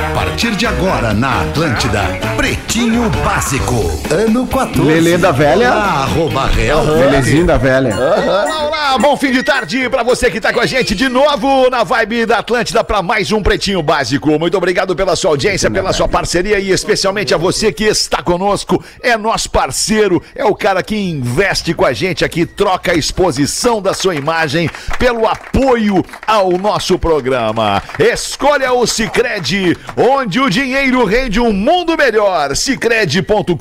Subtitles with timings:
[0.00, 2.00] A partir de agora na Atlântida,
[2.34, 4.00] Pretinho Básico.
[4.10, 4.80] Ano 14.
[4.80, 5.70] Lelê da velha.
[5.70, 6.82] Arroba Real.
[6.84, 7.94] Lelezinho da velha.
[7.94, 11.70] Olá, olá, bom fim de tarde pra você que tá com a gente de novo
[11.70, 14.36] na vibe da Atlântida pra mais um Pretinho Básico.
[14.38, 18.82] Muito obrigado pela sua audiência, pela sua parceria e especialmente a você que está conosco,
[19.00, 23.80] é nosso parceiro, é o cara que investe com a gente aqui, troca a exposição
[23.80, 24.68] da sua imagem
[24.98, 27.82] pelo apoio ao nosso programa.
[27.98, 32.56] Escolha o Cicred, onde o dinheiro rende um mundo melhor.
[32.56, 33.54] Cicred.com.br,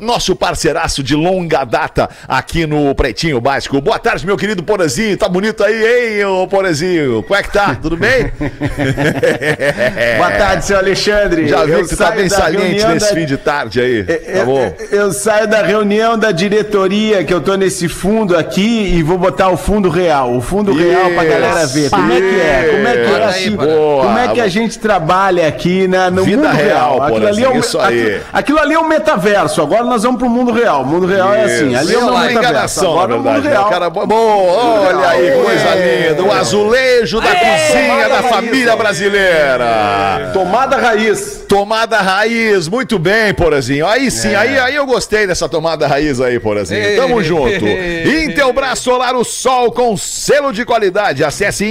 [0.00, 3.80] nosso parceiraço de longa data aqui no Pretinho Básico.
[3.80, 5.16] Boa tarde, meu querido Porazinho.
[5.16, 7.22] Tá bonito aí, hein, ô Porazinho?
[7.22, 7.76] Como é que tá?
[7.80, 8.32] Tudo bem?
[10.16, 11.48] Boa tarde, seu Alexandre.
[11.48, 14.04] Já vi Eu que você tá bem saliente nesse da- fim de tarde aí.
[14.04, 14.74] Tá Eu, bom?
[14.90, 19.18] eu- eu saio da reunião da diretoria que eu tô nesse fundo aqui e vou
[19.18, 20.34] botar o fundo real.
[20.34, 21.90] O fundo real pra galera ver.
[21.90, 22.68] Como é que é?
[22.74, 23.56] Como é que é assim?
[23.56, 24.04] Boa.
[24.04, 27.02] Como é que a gente trabalha aqui na, no Vida mundo real, real?
[27.02, 28.02] Aquilo ali, é o, isso aí.
[28.06, 29.62] aquilo, aquilo ali é o metaverso.
[29.62, 30.82] Agora nós vamos pro mundo real.
[30.82, 31.74] O mundo real é assim.
[31.74, 33.46] Ali é uma enganação, na Agora o mundo verdade.
[33.48, 33.50] né?
[33.52, 33.66] real.
[33.66, 34.46] O cara, bom,
[34.86, 36.22] olha aí, coisa linda.
[36.22, 40.30] O azulejo da cozinha da família brasileira.
[40.32, 41.44] Tomada raiz.
[41.48, 43.86] Tomada raiz, muito bem, Porazinho.
[43.86, 44.36] Aí sim, É.
[44.36, 46.96] aí, aí eu gostei dessa tomada raiz aí, Porazinho.
[46.96, 47.64] Tamo junto.
[47.66, 51.24] Intelbras Solar, o sol com selo de qualidade.
[51.24, 51.64] Acesse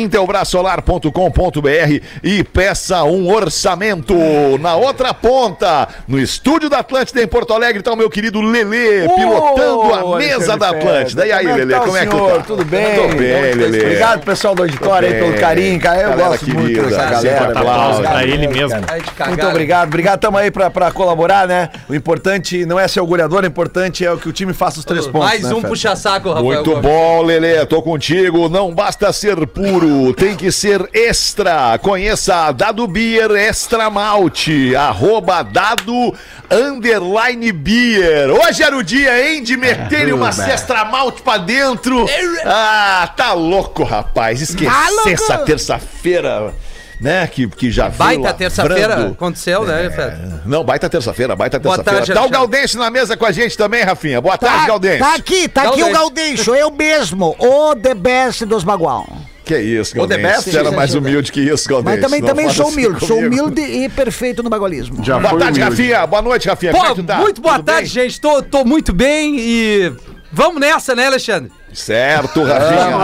[0.88, 4.16] intelbrasolar.com.br e peça um orçamento.
[4.60, 9.08] Na outra ponta, no estúdio da Atlântida em Porto Alegre, tá o meu querido Lelê,
[9.16, 11.26] pilotando a mesa da Atlântida.
[11.28, 12.44] E aí, Lelê, tá o como é que tu senhor?
[12.44, 12.96] Tudo bem?
[12.96, 13.82] Tô bem, Lelê.
[13.82, 16.02] Obrigado, pessoal do auditório, aí, pelo carinho, cara.
[16.02, 17.60] Eu Galera gosto muito querida, dessa sempre galera.
[17.60, 18.82] aplauso Obrigado pra ele mesmo.
[19.28, 19.88] Muito obrigado.
[19.88, 21.70] Obrigado, tamo aí pra, pra colaborar, né?
[21.88, 24.80] O importante não é ser o goleador, o importante é o que o time faça
[24.80, 25.28] os três pontos.
[25.28, 26.46] Mais né, um puxa-saco, Rafael.
[26.46, 26.82] Muito Gomes.
[26.82, 28.50] bom, Lelê, tô contigo.
[28.50, 31.78] Não basta ser puro, tem que ser extra.
[31.80, 36.14] Conheça a Dado Beer Extra Malte, arroba Dado
[36.52, 38.30] Underline Beer.
[38.30, 41.97] Hoje era o dia, hein, de meter uma Extra Malte pra dentro.
[42.46, 44.42] Ah, tá louco, rapaz.
[44.42, 44.72] Esqueci
[45.12, 46.54] essa terça-feira,
[47.00, 50.18] né, que, que já veio Baita terça-feira aconteceu, né, Fred?
[50.46, 51.98] Não, baita terça-feira, baita terça-feira.
[52.00, 52.30] tarde, Tá o.
[52.30, 54.20] Galdense na mesa com a gente também, Rafinha.
[54.20, 55.00] Boa tarde, Galdense.
[55.00, 59.08] Tá aqui, tá aqui o Gaudêncio, eu mesmo, o The Best dos Bagual.
[59.46, 60.36] Que isso, O The Galdense.
[60.36, 60.98] Best, Você era sim, mais sim.
[60.98, 61.96] humilde que isso, Galdense.
[61.96, 65.02] Mas também, Não também sou assim humilde, sou humilde e perfeito no bagualismo.
[65.06, 65.62] Já Boa tarde, humilde.
[65.62, 66.06] Rafinha.
[66.08, 66.72] Boa noite, Rafinha.
[66.74, 67.18] Como é que Pô, tu tá?
[67.20, 67.90] muito boa Tudo tarde, bem?
[68.10, 68.20] gente.
[68.20, 69.94] Tô, tô muito bem e.
[70.32, 71.52] Vamos nessa, né, Alexandre?
[71.74, 72.96] Certo, Rafinha.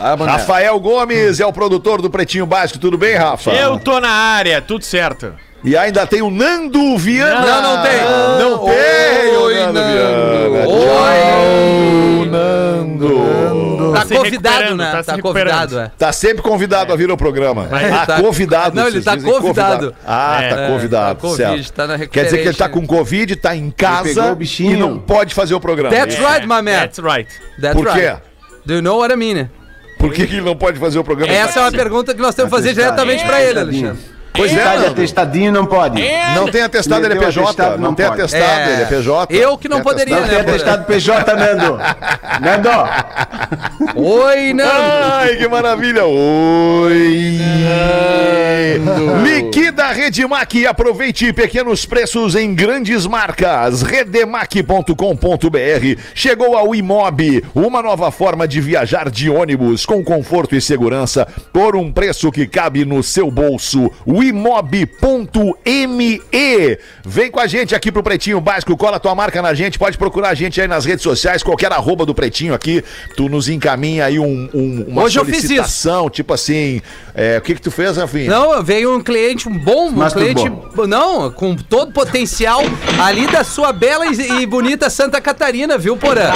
[0.00, 0.16] Ah.
[0.18, 2.78] Rafael Gomes é o produtor do Pretinho Básico.
[2.78, 3.50] Tudo bem, Rafa?
[3.50, 5.34] Eu tô na área, tudo certo.
[5.62, 7.40] E ainda tem o Nando Viana.
[7.40, 8.00] Não, não tem.
[8.38, 9.92] Não tem o Oi, Nando Nando.
[9.92, 10.68] Viana.
[10.68, 12.24] Oi.
[12.24, 13.19] Tchau, Nando.
[14.02, 14.90] Tá se convidado, né?
[14.92, 15.52] tá se Tá recuperando.
[15.60, 15.92] convidado, é.
[15.98, 17.68] Tá sempre convidado a vir ao programa.
[17.70, 18.76] Ah, tá- convidado.
[18.76, 19.94] Não, ele tá convidado.
[20.06, 20.48] Ah, É.
[20.54, 21.72] tá É, convidado, tá Covid, certo.
[21.72, 24.72] tá Quer dizer que ele tá com Covid, tá em casa pegou o bichinho.
[24.72, 25.94] e não pode fazer o programa.
[25.94, 26.80] That's right, my man.
[26.80, 27.30] That's right.
[27.60, 28.00] That's Por quê?
[28.00, 28.22] right.
[28.66, 29.48] Do you know what I mean?
[29.98, 31.32] Por que, que ele não pode fazer o programa?
[31.32, 33.98] Essa é uma pergunta que nós temos que fazer diretamente pra ele, Alexandre.
[34.32, 34.86] Pois Tá de é, Nando.
[34.92, 36.02] atestadinho não pode.
[36.34, 37.44] não tem atestado, ele é Meteu PJ.
[37.44, 38.20] atestado, Não não tem pode.
[38.22, 38.72] atestado, É.
[38.72, 39.34] ele é PJ.
[39.36, 40.44] Eu que não Tem poderia, Não atestado.
[40.44, 40.58] tem né?
[40.60, 41.78] atestado PJ, Nando.
[42.40, 42.70] Nando.
[43.96, 44.70] Oi, Nando.
[44.72, 46.04] Ai, que maravilha!
[46.04, 47.38] Oi!
[49.22, 53.82] Liquida a Redemac e aproveite pequenos preços em grandes marcas.
[53.82, 61.26] Redemac.com.br Chegou ao Imob, uma nova forma de viajar de ônibus com conforto e segurança
[61.52, 63.90] por um preço que cabe no seu bolso.
[64.06, 66.20] O imob.me.
[67.04, 70.30] Vem com a gente aqui pro Pretinho Básico, cola tua marca na gente, pode procurar
[70.30, 72.82] a gente aí nas redes sociais, qualquer arroba do Pretinho aqui,
[73.16, 76.80] tu nos encaminha aí um, um- uma Hoje solicitação, tipo assim,
[77.14, 78.30] é, o que que tu fez, Rafinha?
[78.30, 80.86] Não, veio um cliente, um bom, um Mas cliente, bom.
[80.86, 82.60] não, com todo potencial
[83.02, 86.30] ali da sua bela e, e bonita Santa Catarina, viu, Porã?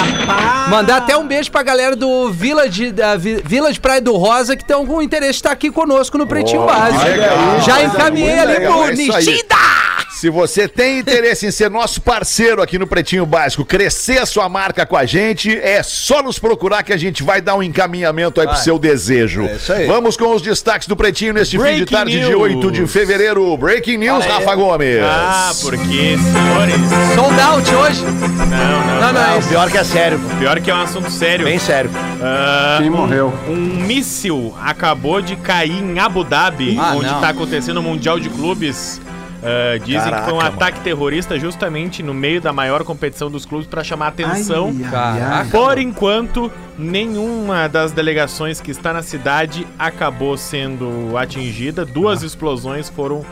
[0.69, 4.85] Mandar até um beijo pra galera do Village, da Village Praia do Rosa, que estão
[4.85, 7.03] com interesse de estar aqui conosco no Pretinho Básico.
[7.03, 7.61] legal.
[7.75, 8.95] Já encaminhei ali pro é.
[8.95, 9.84] Nishida!
[10.09, 14.47] Se você tem interesse em ser nosso parceiro aqui no Pretinho Básico, crescer a sua
[14.47, 18.39] marca com a gente, é só nos procurar que a gente vai dar um encaminhamento
[18.39, 19.43] aí pro seu desejo.
[19.45, 19.87] É isso aí.
[19.87, 22.41] Vamos com os destaques do Pretinho neste fim de Breaking tarde de news.
[22.41, 23.55] 8 de fevereiro.
[23.57, 25.01] Breaking News, Rafa Gomes.
[25.03, 26.75] Ah, porque, senhores.
[27.15, 28.01] Sold out hoje.
[28.03, 29.01] Não, não.
[29.01, 29.49] Não, não, é Não, isso.
[29.49, 30.19] pior que é sério.
[30.39, 31.45] Pior que é um assunto sério.
[31.45, 31.91] Bem sério.
[32.21, 33.33] Ah, Quem um- morreu?
[33.47, 37.15] Um míssil acabou de cair em Abu Dhabi, Ah, onde não.
[37.15, 39.01] está acontecendo o Mundial de Clubes.
[39.43, 43.45] Ah, dizem que foi um Caraca, ataque terrorista justamente no meio da maior competição dos
[43.45, 44.75] clubes para chamar atenção.
[44.89, 45.49] Caraca.
[45.49, 51.85] Por enquanto, nenhuma das delegações que está na cidade acabou sendo atingida.
[51.85, 53.25] Duas explosões foram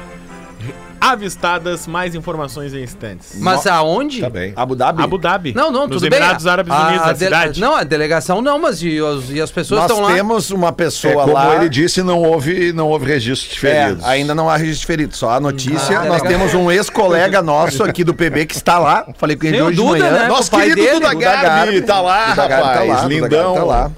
[0.99, 1.85] avistadas.
[1.87, 3.35] Mais informações em instantes.
[3.39, 4.21] Mas aonde?
[4.21, 4.53] Tá bem.
[4.55, 5.03] Abu Dhabi?
[5.03, 5.53] Abu Dhabi.
[5.53, 6.17] Não, não, nos tudo bem.
[6.19, 7.61] Emirados Árabes A- Unidos, a na de- cidade.
[7.61, 10.13] Não, a delegação não, mas e, os- e as pessoas Nós estão lá.
[10.13, 11.55] temos uma É, pessoa como lá.
[11.55, 14.05] ele disse, não houve, não houve registro de É, feridos.
[14.05, 15.99] ainda não há registro ferido, só a notícia.
[15.99, 19.05] Ah, Nós temos um ex-colega nosso aqui do PB que está lá.
[19.17, 20.11] Falei com ele Sim, hoje Duda, de manhã.
[20.23, 20.27] né?
[20.27, 23.29] Nosso querido dele, Duda Garbi, tá lá, Duda Garbi rapaz, tá lá, lindão.
[23.53, 23.91] Garbi tá lá.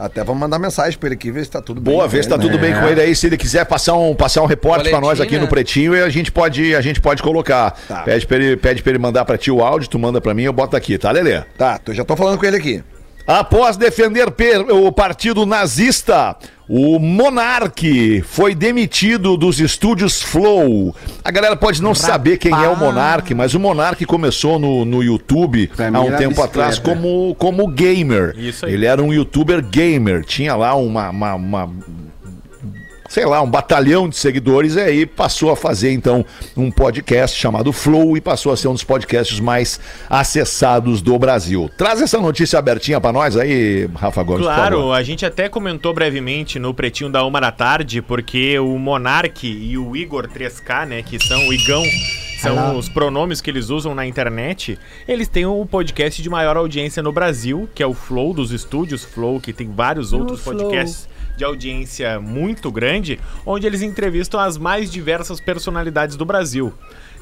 [0.00, 1.92] Até vamos mandar mensagem pra ele aqui, ver se tá tudo bem.
[1.94, 2.60] Boa, vê se tá ele, tudo né?
[2.70, 3.14] bem com ele aí.
[3.14, 5.40] Se ele quiser passar um, passar um reporte pra nós aqui né?
[5.42, 7.72] no Pretinho, e a gente pode, a gente pode colocar.
[7.86, 8.02] Tá.
[8.02, 10.44] Pede, pra ele, pede pra ele mandar pra ti o áudio, tu manda pra mim,
[10.44, 11.42] eu boto aqui, tá, Lelê?
[11.58, 12.82] Tá, tô- já tô falando com ele aqui.
[13.38, 14.26] Após defender
[14.72, 16.34] o partido nazista,
[16.68, 20.94] o Monark foi demitido dos estúdios Flow.
[21.24, 25.00] A galera pode não saber quem é o Monark, mas o Monark começou no, no
[25.02, 26.44] YouTube Pra há um tempo bicicleta.
[26.44, 28.34] atrás como, como gamer.
[28.36, 28.74] Isso aí.
[28.74, 31.70] Ele era um youtuber gamer, tinha lá uma- uma- uma
[33.10, 36.24] sei lá, um batalhão de seguidores, e aí passou a fazer então
[36.56, 41.68] um podcast chamado Flow e passou a ser um dos podcasts mais acessados do Brasil.
[41.76, 44.46] Traz essa notícia abertinha pra nós aí, Rafa Gomes.
[44.46, 49.44] Claro, a gente até comentou brevemente no Pretinho da Uma da Tarde, porque o Monark
[49.44, 51.82] e o Igor 3K, né, que são o Igão,
[52.40, 54.78] são os pronomes que eles usam na internet,
[55.08, 59.02] eles têm o podcast de maior audiência no Brasil, que é o Flow dos estúdios
[59.02, 61.08] Flow, que tem vários outros podcasts
[61.40, 66.70] de audiência muito grande, onde eles entrevistam as mais diversas personalidades do Brasil.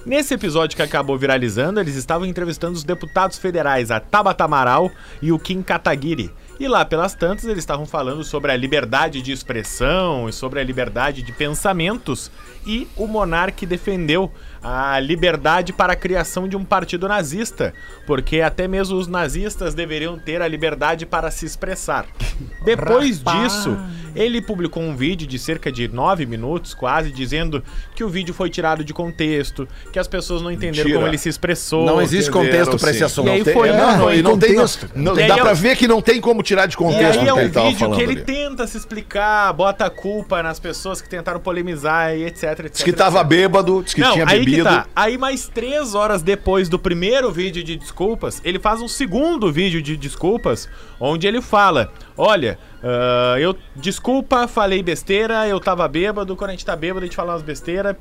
[0.05, 4.91] Nesse episódio que acabou viralizando, eles estavam entrevistando os deputados federais, a Tabata Amaral
[5.23, 6.33] e o Kim Kataguiri.
[6.59, 10.65] E lá pelas tantas eles estavam falando sobre a liberdade de expressão e sobre a
[10.65, 12.29] liberdade de pensamentos.
[12.67, 14.33] E o monarca defendeu
[14.63, 17.73] a liberdade para a criação de um partido nazista,
[18.07, 22.07] porque até mesmo os nazistas deveriam ter a liberdade para se expressar.
[22.65, 23.77] Depois disso,
[24.15, 27.63] ele publicou um vídeo de cerca de nove minutos, quase, dizendo
[27.95, 30.99] que o vídeo foi tirado de contexto, que as pessoas não entenderam Mentira.
[30.99, 31.85] como ele se expressou.
[31.87, 33.29] Não existe contexto pra esse assunto.
[33.29, 34.55] E aí tem- foi- é, não, não, e não tem,
[34.95, 37.21] não- E dá é pra o- ver que não tem como tirar de E contexto
[37.21, 38.23] aí é um vídeo que ele ali.
[38.23, 42.73] tenta se explicar, bota a culpa nas pessoas que tentaram polemizar e etc, etc.
[42.73, 43.29] Diz que tava etc.
[43.29, 44.48] bêbado, diz que Não, tinha bebido.
[44.57, 44.87] Que tá.
[44.95, 49.81] Aí mais três horas depois do primeiro vídeo de desculpas, ele faz um segundo vídeo
[49.83, 50.69] de desculpas,
[51.01, 56.65] onde ele fala: Olha, ah, eu desculpa, falei besteira, eu tava bêbado, quando a gente
[56.65, 57.97] tá bêbado, a gente fala umas besteiras.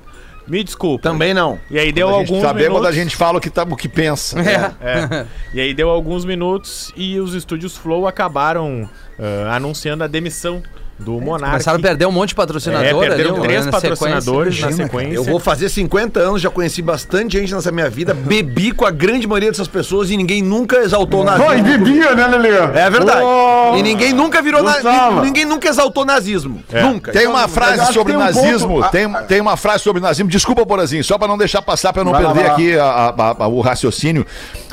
[0.48, 1.04] Me desculpa.
[1.04, 1.60] Também não.
[1.70, 2.88] E aí deu Quando a gente alguns tá bêbado, minutos.
[2.88, 4.40] a gente fala o que, tá, o que pensa.
[4.40, 5.26] É.
[5.54, 8.90] E aí deu alguns minutos e os estúdios Flow acabaram
[9.20, 10.64] ah, anunciando a demissão
[11.00, 11.52] do Monark.
[11.52, 14.84] Começaram a perder um monte de É, patrocinador perderam ali, três na patrocinadores sequência.
[14.84, 15.16] na sequência.
[15.16, 18.92] Eu vou fazer 50 anos, já conheci bastante gente nessa minha vida, bebi com a
[18.92, 21.64] grande maioria dessas pessoas e ninguém nunca exaltou nazismo.
[21.64, 22.50] bebia, né, Lelê?
[22.80, 23.22] É verdade.
[23.24, 24.74] Oh, E ninguém nunca virou na...
[24.74, 25.22] gostava.
[25.24, 26.64] Ninguém nunca exaltou nazismo.
[26.74, 27.12] Nunca.
[27.12, 30.30] Tem Então, uma frase sobre tem um nazismo, ponto- tem, tem uma frase sobre nazismo.
[30.30, 32.54] Desculpa, Borazinho, só pra não deixar passar, pra eu não Vai perder lá.
[32.54, 32.86] aqui a-
[33.18, 34.26] a- a- o raciocínio.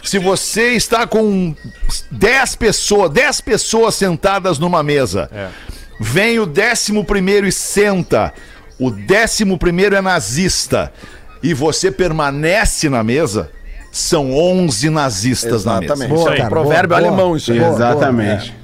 [0.02, 1.54] Se você está com
[2.10, 5.30] 10 pessoas, 10 pessoas sentadas numa mesa,
[5.98, 8.32] vem o décimo primeiro e senta.
[8.78, 10.92] O décimo primeiro é nazista.
[11.42, 13.50] E você permanece na mesa,
[13.92, 15.92] são 11 nazistas na mesa.
[15.92, 16.14] Exatamente.
[16.14, 17.58] Isso Boa, cara, Provérbio boa, alemão isso aí.
[17.62, 18.63] Exatamente.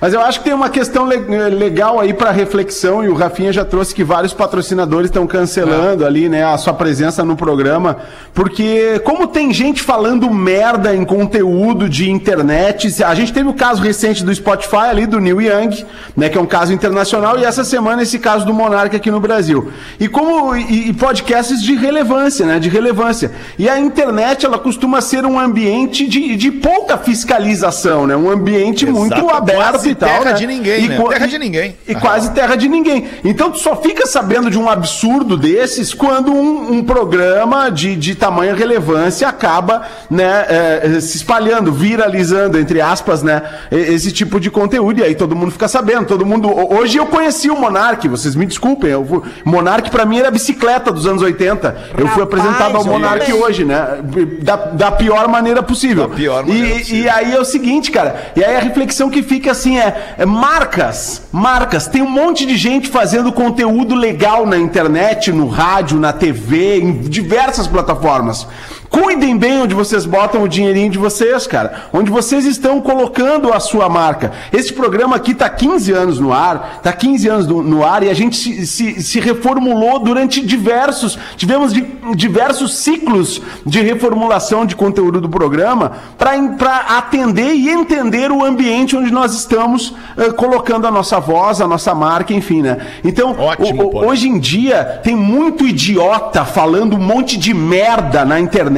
[0.00, 1.16] Mas eu acho que tem uma questão le-
[1.48, 6.28] legal aí para reflexão e o Rafinha já trouxe que vários patrocinadores estão cancelando ali,
[6.28, 7.96] né, a sua presença no programa,
[8.34, 13.82] porque como tem gente falando merda em conteúdo de internet, a gente teve o caso
[13.82, 17.64] recente do Spotify ali do Neil Young, né, que é um caso internacional e essa
[17.64, 19.70] semana esse caso do Monarca aqui no Brasil.
[19.98, 23.30] E como e, e podcasts de relevância, né, de relevância.
[23.58, 28.84] E a internet ela costuma ser um ambiente de, de pouca fiscalização, né, um ambiente
[28.84, 30.08] muito Exato, aberto quase e e tal.
[30.08, 30.32] terra né?
[30.32, 30.98] de ninguém, E né?
[31.08, 31.76] Terra e- de ninguém.
[31.88, 32.00] E Ah.
[32.00, 33.06] quase terra de ninguém.
[33.24, 38.14] Então tu só fica sabendo de um absurdo desses quando um, um programa de, de
[38.14, 43.42] tamanha relevância acaba né, é, se espalhando, viralizando, entre aspas, né?
[43.70, 45.00] e- Esse tipo de conteúdo.
[45.00, 46.06] E aí todo mundo fica sabendo.
[46.06, 46.48] Todo mundo.
[46.48, 48.90] ho- Hoje eu conheci o Monark, vocês me desculpem.
[48.90, 51.76] Eu, fui- Monark pra mim era a bicicleta dos anos 80.
[51.96, 53.40] Eu fui apresentado ao Monark também.
[53.42, 53.98] hoje, né?
[54.42, 56.08] Da, da pior maneira possível.
[56.08, 57.02] Da pior E- maneira e, possível.
[57.04, 58.32] e aí é o seguinte, cara.
[58.36, 61.86] E aí a reflexão que fica assim é, é marcas, marcas.
[61.86, 66.92] Tem um monte de gente fazendo conteúdo legal na internet, no rádio, na TV, em
[67.02, 68.46] diversas plataformas.
[68.90, 71.86] Cuidem bem onde vocês botam o dinheirinho de vocês, cara.
[71.92, 74.30] Onde vocês estão colocando a sua marca.
[74.52, 78.08] Esse programa aqui tá 15 anos no ar, tá 15 anos no, no ar e
[78.10, 84.76] a gente se, se, se reformulou durante diversos, tivemos di- diversos ciclos de reformulação de
[84.76, 90.90] conteúdo do programa para atender e entender o ambiente onde nós estamos eh, colocando a
[90.90, 92.78] nossa voz, a nossa marca, enfim, né?
[93.02, 98.38] Então, Ótimo, o- hoje em dia tem muito idiota falando um monte de merda na
[98.38, 98.73] internet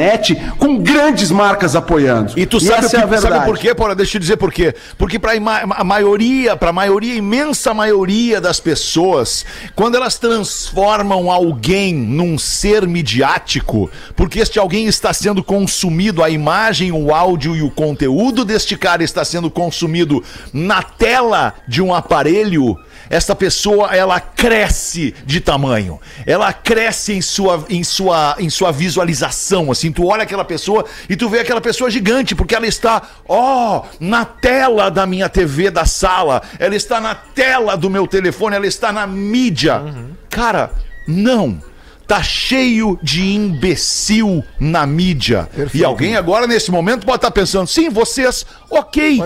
[0.58, 2.32] com grandes marcas apoiando.
[2.36, 3.94] E tu sabe, essa o é a sabe por quê, Paula?
[3.94, 4.74] Deixa eu te dizer por quê.
[4.98, 11.94] Porque para a maioria, para a maioria, imensa maioria das pessoas, quando elas transformam alguém
[11.94, 17.70] num ser midiático, porque este alguém está sendo consumido, a imagem, o áudio e o
[17.70, 20.22] conteúdo deste cara está sendo consumido
[20.52, 27.64] na tela de um aparelho, esta pessoa ela cresce de tamanho, ela cresce em sua,
[27.68, 31.90] em sua, em sua visualização, assim, tu olha aquela pessoa e tu vê aquela pessoa
[31.90, 37.14] gigante, porque ela está, ó, na tela da minha TV da sala, ela está na
[37.14, 39.82] tela do meu telefone, ela está na mídia.
[40.30, 40.70] Cara,
[41.06, 41.60] não.
[42.06, 45.48] Tá cheio de imbecil na mídia.
[45.74, 49.18] E alguém agora, nesse momento, pode estar pensando, sim, vocês, ok.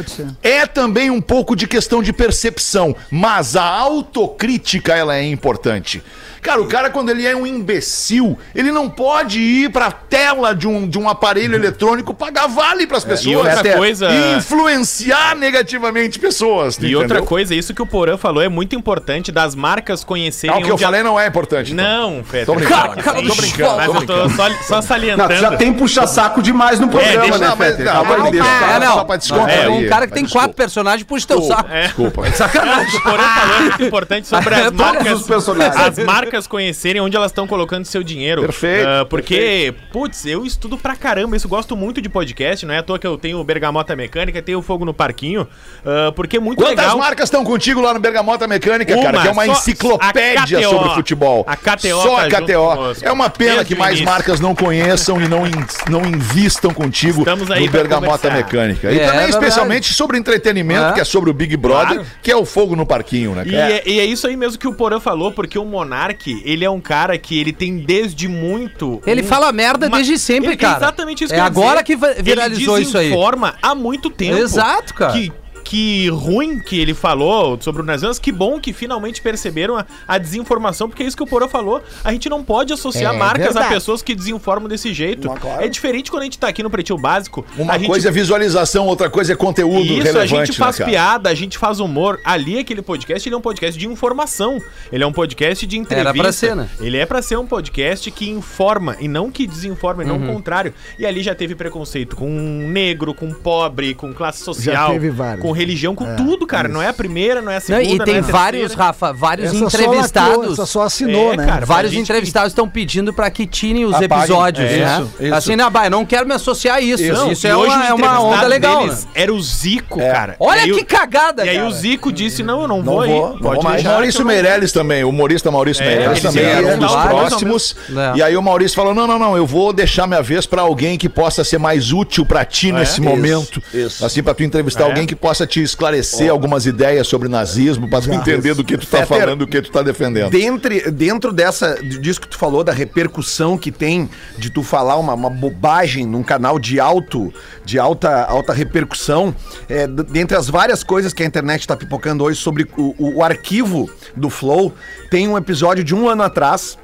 [0.43, 6.03] É também um pouco de questão de percepção, mas a autocrítica ela é importante.
[6.43, 10.67] Cara, o cara quando ele é um imbecil, ele não pode ir pra tela de
[10.67, 13.27] um, de um aparelho eletrônico pagar vale pras pessoas.
[13.27, 16.79] e outra coisa- E influenciar negativamente pessoas.
[16.81, 17.25] E outra entendeu?
[17.27, 20.71] coisa, isso que o Porã falou é muito importante das marcas conhecerem Ah, o que
[20.71, 21.73] eu a- falei não é importante.
[21.73, 21.85] então.
[22.17, 22.47] Não, Fede.
[22.47, 25.35] Tô brincando, cara, tô brincando, Mas tô eu tô só, só Não, salientando.
[25.35, 27.85] tu já tem puxa-saco demais no programa, deixa- né, não, mas- Peter?
[27.87, 28.75] não, Calma Ah, falar.
[28.77, 28.95] É, não.
[28.95, 29.65] só pra descontrair.
[29.65, 30.47] É um cara que tem Desculpa.
[30.47, 31.71] quatro personagens, puxa teu saco.
[31.71, 31.83] É.
[31.83, 32.31] Desculpa.
[32.33, 32.97] Sacanagem.
[32.99, 35.21] O Porã falou é muito importante sobre as Todos marcas.
[35.21, 35.77] os personagens.
[35.77, 38.43] As marcas conhecerem onde elas estão colocando seu dinheiro.
[38.43, 41.37] Perfeito, Ah, porque, putz, eu estudo pra caramba.
[41.37, 42.65] Isso gosto muito de podcast.
[42.67, 45.47] Não é à toa que eu tenho o Bergamota Mecânica, tenho o Fogo no Parquinho.
[45.85, 46.99] ah, porque é muito Quantas legal.
[46.99, 49.21] marcas estão contigo lá no Bergamota Mecânica, Uma, cara?
[49.23, 50.71] Que é uma enciclopédia KTO.
[50.71, 51.45] sobre futebol.
[51.47, 52.97] A KTO Só tá a KTO.
[53.03, 54.07] É uma pena Desde que mais início.
[54.13, 55.53] marcas não conheçam e não, in-
[55.89, 58.37] não invistam contigo Estamos aí no Bergamota conversar.
[58.37, 58.91] Mecânica.
[58.93, 60.93] E É, também, é especialmente, sobre entretenimento, É.
[60.93, 62.07] que é sobre o Big Brother, Claro.
[62.23, 63.73] que é o fogo no parquinho, né, E cara?
[63.73, 66.71] é, e é isso aí mesmo que o Porã falou, porque o Monark, ele é
[66.71, 69.01] um cara que ele tem desde muito.
[69.07, 70.77] Ele um- fala merda uma- desde sempre, Ele- cara.
[70.79, 71.85] Exatamente isso É eu ia agora dizer.
[72.17, 73.05] que viralizou ele isso aí.
[73.07, 74.37] desinforma há muito tempo.
[74.39, 75.13] Exato, cara.
[75.13, 75.33] Que,
[75.71, 78.19] que ruim que ele falou sobre o Nazans.
[78.19, 81.81] Que bom que finalmente perceberam a, a desinformação, porque é isso que o Porã falou.
[82.03, 83.75] A gente não pode associar É marcas a verdade.
[83.75, 85.31] pessoas que desinformam desse jeito.
[85.61, 87.47] É diferente quando a gente tá aqui no Pretinho Básico.
[87.57, 90.77] Uma a gente coisa é visualização, outra coisa é conteúdo isso, relevante, a gente faz
[90.81, 92.19] né, piada, a gente faz humor.
[92.25, 94.61] Ali, aquele podcast, ele é um podcast de informação.
[94.91, 96.11] Ele é um podcast de entrevista.
[96.11, 96.69] Era pra ser, né?
[96.81, 100.31] Ele é pra ser um podcast que informa e não que desinforma, e não Uhum.
[100.31, 100.75] o contrário.
[100.99, 105.41] E ali já teve preconceito com negro, com pobre, com classe social, teve vários.
[105.43, 106.69] com religião, com tudo, cara.
[106.69, 108.75] Não é a primeira, não é a Não, segunda, e não tem é a vários.
[108.75, 110.37] Rafa, vários Essa só entrevistados.
[110.37, 111.47] lacrou, essa só assinou, É, né?
[111.47, 111.67] cara.
[111.67, 114.19] Vários entrevistados estão pedindo pra que tirem os Apaguem.
[114.19, 115.01] episódios, É, né?
[115.01, 115.35] isso, isso.
[115.35, 117.03] Assim, não, bah, eu não quero me associar a isso.
[117.13, 119.11] Não, isso e é hoje uma, é uma onda legal, deles né?
[119.15, 120.37] Era o Zico, cara.
[120.41, 123.31] Olha E aí que cagada, E aí o Zico disse: Não, eu não, Não vou,
[123.35, 126.79] não Pode Maurício não- Meirelles também, o humorista Maurício É, Meirelles também era é, um
[126.79, 127.77] dos próximos.
[128.15, 128.19] É.
[128.19, 130.97] E aí o Maurício falou: não, não, não, eu vou deixar minha vez pra alguém
[130.97, 133.63] que possa ser mais útil pra ti nesse momento.
[133.75, 134.05] isso.
[134.05, 134.87] Assim, pra tu entrevistar É.
[134.87, 138.87] alguém que possa te esclarecer algumas ideias sobre nazismo, pra tu entender do que tu
[138.87, 140.31] tá Peter, falando, do que tu tá defendendo.
[140.31, 145.13] Dentre, dentro dessa, disso que tu falou, da repercussão que tem de tu falar uma,
[145.15, 147.33] uma bobagem num canal de alto,
[147.65, 149.35] de alta, alta repercussão,
[149.69, 153.23] é, dentre as várias coisas que a internet tá pipocando hoje sobre o, o- o
[153.25, 154.73] arquivo do Flow,
[155.11, 156.79] tem um episódio de um ano atrás.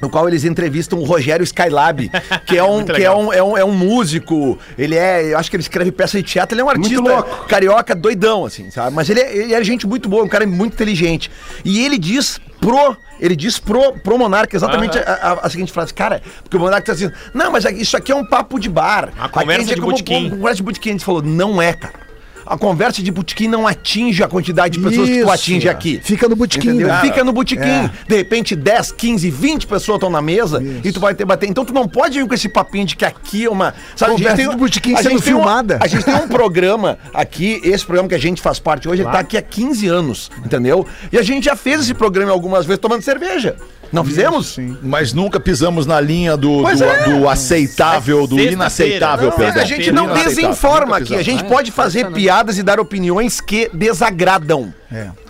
[0.00, 2.10] No qual eles entrevistam o Rogério Skylab,
[2.46, 5.50] que é um, que é um, é, um, é um músico, ele é, eu acho
[5.50, 8.94] que ele escreve peça de teatro, ele é um artista carioca doidão, assim, sabe?
[8.94, 11.30] Mas ele é, ele é gente muito boa, um cara muito inteligente.
[11.64, 15.92] E ele diz pro, ele diz pro, pro Monarca exatamente a, a- a seguinte frase,
[15.92, 19.10] cara, porque o Monarca tá dizendo, não, mas isso aqui é um papo de bar.
[19.32, 20.88] Conversa a gente de é como- botequim." Conversa de botequim.
[20.90, 22.07] A gente falou, não é, cara.
[22.48, 25.30] A conversa de botequim não atinge a quantidade de pessoas que tu Isso.
[25.30, 26.00] atinge aqui.
[26.02, 27.00] Fica no botequim, né?
[27.00, 27.62] Fica no botequim.
[27.62, 27.90] É.
[28.08, 31.48] De repente, 10, 15, 20 pessoas estão na mesa e tu vai ter bater.
[31.48, 33.74] Então tu não pode vir com esse papinho de que aqui é uma.
[33.96, 35.78] Sabe, Conversa de botequim a sendo gente tem um- filmada.
[35.82, 39.10] a gente tem um programa aqui, esse programa que a gente faz parte hoje, ele
[39.10, 40.86] tá aqui há 15 anos, entendeu?
[41.12, 43.56] E a gente já fez esse programa algumas vezes tomando cerveja.
[43.92, 44.48] Não fizemos?
[44.48, 44.76] Sim.
[44.82, 47.04] Mas nunca pisamos na linha do, do, é.
[47.08, 48.52] do aceitável, do Sexta-feira.
[48.52, 50.34] inaceitável, Não, a gente não Inaceitável.
[50.34, 51.14] desinforma aqui.
[51.14, 54.72] A gente pode fazer piadas e dar opiniões que desagradam.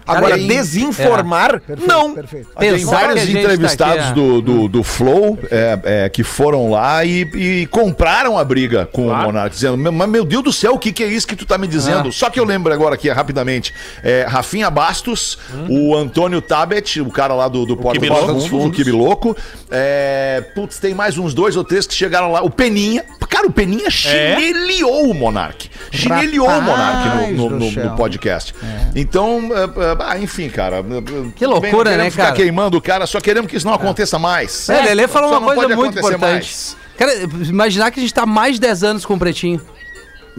[0.06, 2.14] Agora, Cara, desinformar, não.
[2.14, 2.48] Perfeito.
[2.58, 4.14] Tem Pensar que a vários tá entrevistados aqui, é.
[4.14, 9.08] do, do, do Flow é, é, que foram lá e, e compraram a briga com
[9.08, 11.36] o Monark, dizendo: "Meu- Mas meu Deus do céu, o que, que é isso que
[11.36, 12.10] tu tá me dizendo?
[12.12, 15.38] Só que eu lembro agora aqui rapidamente: é, Rafinha Bastos,
[15.68, 18.48] o Antônio Tabet, o cara lá do, do Porta dos Louco.
[18.48, 19.36] Fundos, o Kibi Louco.
[19.70, 22.42] É, putz, tem mais uns dois ou três que chegaram lá.
[22.42, 23.04] O Peninha.
[23.28, 25.68] Cara, o Peninha chineliou o Monark.
[25.90, 28.54] Chineliou o Monark no, no- no- no podcast.
[28.94, 30.85] Então, é, é, ah, enfim, cara.
[31.37, 32.37] Que loucura, queremos né, ficar cara?
[32.37, 34.68] queimando o cara, só queremos que isso não aconteça mais.
[34.68, 36.20] É, Lelê falou Só uma coisa muito importante.
[36.20, 36.76] mais.
[36.97, 37.12] Cara,
[37.49, 39.61] imaginar que a gente tá mais de 10 anos com o Pretinho.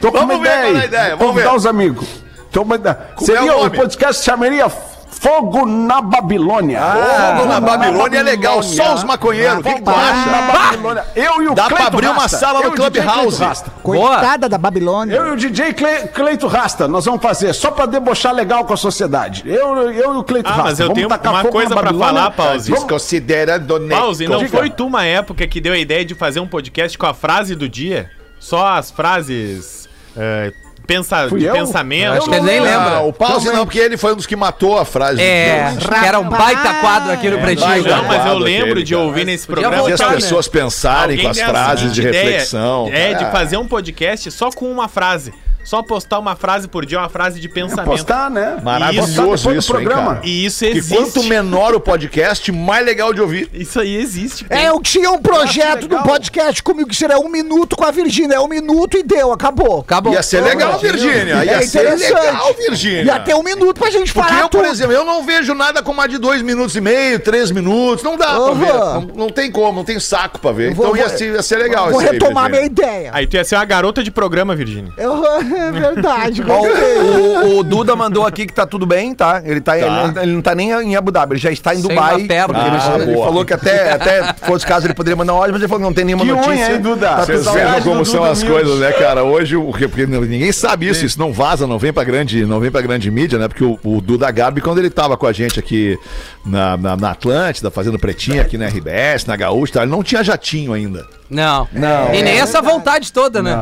[0.01, 1.57] Tô com Vamos uma ver ideia qual é a ideia, vamos Convidar ver.
[1.57, 2.09] os amigos.
[2.51, 2.99] Tô com uma ideia.
[3.21, 4.67] é Seria o o podcast chamaria
[5.21, 6.81] Fogo na Babilônia.
[6.81, 9.59] Fogo na Babilônia é legal, só os maconheiros.
[9.59, 10.31] O que, que tu acha?
[10.31, 11.05] Na Babilônia.
[11.17, 12.37] Eu e o Dá pra Cleito abrir uma Rasta.
[12.39, 13.43] sala no Clubhouse.
[13.83, 15.15] Coitada da Babilônia.
[15.17, 18.75] Eu e o DJ Cle- Cleito Rasta, nós vamos fazer só pra debochar legal com
[18.75, 19.43] a sociedade.
[19.45, 20.69] Eu, eu e o Cleito Ah, Rasta.
[20.71, 22.71] mas eu vamos tenho uma coisa pra falar, Pause.
[22.71, 24.57] Vamos- Considerando Pause, não Diga.
[24.57, 27.55] foi tu uma época que deu a ideia de fazer um podcast com a frase
[27.55, 28.11] do dia?
[28.39, 30.53] Só as frases é,
[30.89, 31.53] pensa, Fui de eu?
[31.53, 32.13] pensamento.
[32.13, 32.97] Acho que ele nem lembra.
[32.97, 35.21] Ah, o Pause não, porque ele foi um dos que matou a frase.
[35.21, 37.69] É, que era um baita quadro aqui no Pretinho.
[37.69, 39.77] baita Não, mas eu lembro aquele, de ouvir nesse programa.
[39.77, 40.15] Fazer as né?
[40.15, 42.89] pessoas pensarem Alguém com as frases de reflexão.
[42.91, 45.35] É, de fazer um podcast só com uma frase.
[45.69, 47.85] Só postar uma frase por dia, uma frase de pensamento.
[47.91, 48.57] Postar, né?
[48.63, 50.15] Maravilhoso do isso, hein, programa.
[50.15, 50.21] cara?
[50.27, 50.95] E isso existe.
[50.97, 53.51] quanto menor o podcast, mais legal de ouvir.
[53.53, 54.47] Isso aí existe.
[54.49, 58.37] É, eu tinha um projeto do podcast comigo que seria um minuto com a Virgínia.
[58.37, 59.81] É um minuto e deu, acabou.
[59.81, 60.15] Acabou.
[60.15, 61.45] Ia ser legal, Virgínia.
[61.45, 62.15] Ia É ser interessante.
[62.15, 63.03] legal, Virgínia.
[63.03, 64.71] Ia ter um minuto pra gente Porque falar eu, por tudo.
[64.73, 68.03] exemplo, eu não vejo nada com mais de dois minutos e meio, três minutos.
[68.03, 68.55] Não dá pra Aham.
[68.55, 68.73] ver.
[68.73, 70.73] Não, não tem como, não tem saco pra ver.
[70.73, 73.11] Vou- então ia ser, ia ser legal Vou isso aí, retomar minha ideia.
[73.13, 74.95] Aí tu ia ser uma garota de programa, Virgínia.
[74.97, 75.23] Eu-
[75.59, 76.43] é verdade.
[76.47, 79.43] Ó, o, o Duda mandou aqui que tá tudo bem, tá?
[79.45, 79.87] Ele, tá, Ele,
[80.23, 82.19] ele não tá nem em Abu Dhabi, ele já está em Sem Dubai.
[82.19, 83.27] porque ele, Ah, ele boa.
[83.27, 85.87] falou que até, até fosse caso ele poderia mandar um áudio, mas ele falou que
[85.89, 86.73] não tem nenhuma Que unha, notícia.
[86.75, 87.09] hein, Duda?
[87.09, 89.25] Tá Vocês tudo como são Duda as coisas, né, cara?
[89.25, 92.61] Hoje, o que- porque ninguém sabe isso, isso não vaza, não vem pra grande, não
[92.61, 93.49] vem pra grande mídia, né?
[93.49, 95.99] Porque o, o Duda Garbi, quando ele tava com a gente aqui
[96.45, 100.03] na, na, na Atlântida, fazendo pretinha aqui na RBS, na Gaúcha, e tal, ele não
[100.03, 101.07] tinha jatinho ainda.
[101.31, 101.69] Não.
[101.73, 102.15] Não.
[102.15, 103.55] E nem essa vontade toda, né?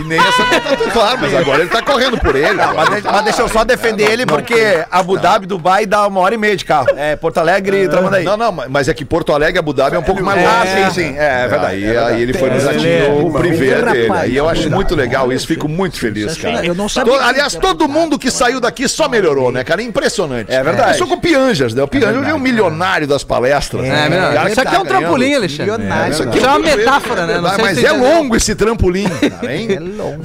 [0.00, 2.52] E nem essa tá claro, mas agora ele tá correndo por ele.
[2.54, 6.34] Mas, de- mas deixa eu só defender ele, porque Abu Dhabi, Dubai dá uma hora
[6.34, 6.88] e meia de carro.
[6.96, 8.24] É, Porto Alegre, Tramandaí.
[8.24, 10.52] Não, não, mas é que Porto Alegre e Abu Dhabi é um pouco mais longe.
[10.54, 11.16] Ah, sim, sim.
[11.18, 11.74] É, é verdade.
[11.74, 12.12] Aí, é verdade.
[12.14, 14.12] aí ele foi no Tem jatinho uma- privê Rapaz, dele.
[14.12, 16.64] Aí eu acho muito legal isso, fico muito feliz, cara.
[16.64, 17.20] Eu não sabia.
[17.22, 19.80] Aliás, todo mundo que saiu daqui só melhorou, né, cara?
[19.82, 20.52] É impressionante.
[20.52, 20.92] É verdade.
[20.92, 21.82] Eu sou com o Pianjas, né?
[21.82, 23.84] O Pianjas é um milionário das palestras.
[23.84, 24.30] É, né?
[24.30, 25.72] O cara isso aqui é um tá trampolim, Alexandre.
[25.72, 26.12] Milionário.
[26.12, 27.40] Isso aqui é uma metáfora, né?
[27.40, 28.14] Não sei Mas se é entendeu.
[28.14, 29.68] longo esse trampolim, cara, hein?
[29.72, 30.22] É longo.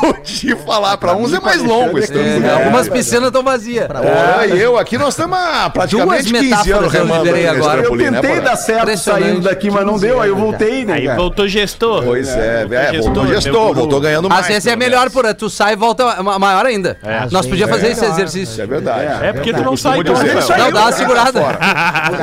[0.00, 2.44] Vou te falar, pra uns é mais longo esse trampolim.
[2.44, 3.86] É, algumas piscinas estão vazias.
[3.90, 7.82] É, e eu aqui, nós estamos há praticamente Duas 15 anos remando agora.
[7.82, 10.20] Eu né, tentei dar certo saindo daqui, mas não deu.
[10.20, 10.94] Aí eu voltei, né?
[10.94, 11.16] Aí cara?
[11.16, 12.04] voltou gestor.
[12.04, 14.42] Pois é, Voltou é, voltou gestor, voltou ganhando mais.
[14.42, 16.96] Às vezes é melhor, por tu sai e volta ma- maior ainda.
[17.30, 18.62] Nós podíamos fazer esse exercício.
[18.62, 19.24] é verdade.
[19.26, 21.40] É porque tu não sai Não, dá uma tá segurada.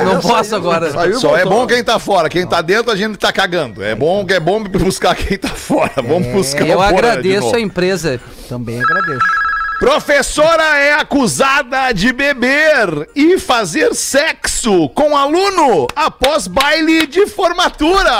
[0.04, 0.90] Não posso agora.
[1.14, 3.73] Só é bom quem tá fora, quem tá dentro a gente tá cagando.
[3.80, 5.94] É bom, é bom buscar quem tá fora.
[5.96, 8.20] Vamos buscar Eu de agradeço a empresa.
[8.48, 9.44] Também agradeço.
[9.78, 18.10] Professora é acusada de beber e fazer sexo com aluno após baile de formatura.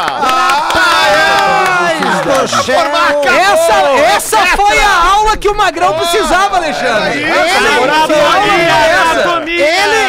[2.02, 2.74] do céu.
[3.32, 7.22] Essa, essa foi a aula que o Magrão precisava, Alexandre.
[7.22, 7.28] Ele,
[9.62, 10.03] ele,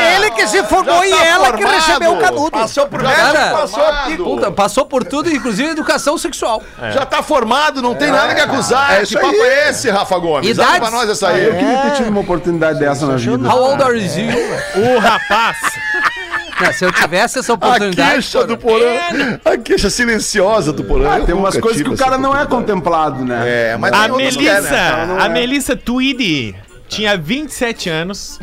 [0.45, 2.51] que se formou Já e tá ela que recebeu o canudo.
[2.51, 6.61] Passou por Cara, passou por Puta, passou por tudo, inclusive educação sexual.
[6.93, 9.01] Já tá formado, não tem nada que acusar.
[9.01, 9.39] É que papo aí.
[9.39, 10.49] é esse, Rafa Gomes?
[10.49, 10.73] Idades?
[10.73, 11.45] Dá pra nós essa aí.
[11.45, 13.49] Eu queria ter tido uma oportunidade dessa na vida.
[13.49, 14.95] How old are you?
[14.95, 15.57] O rapaz.
[16.59, 18.11] Não, se eu tivesse essa A oportunidade.
[18.11, 18.85] queixa do Porã.
[19.43, 21.17] A queixa silenciosa do Porã.
[21.17, 23.43] Ah, tem umas coisas que o cara não é contemplado, né?
[23.45, 25.17] É, mas A é, Melissa, né?
[25.19, 25.29] a é.
[25.29, 26.55] Melissa Tweedy
[26.87, 28.39] tinha 27 anos.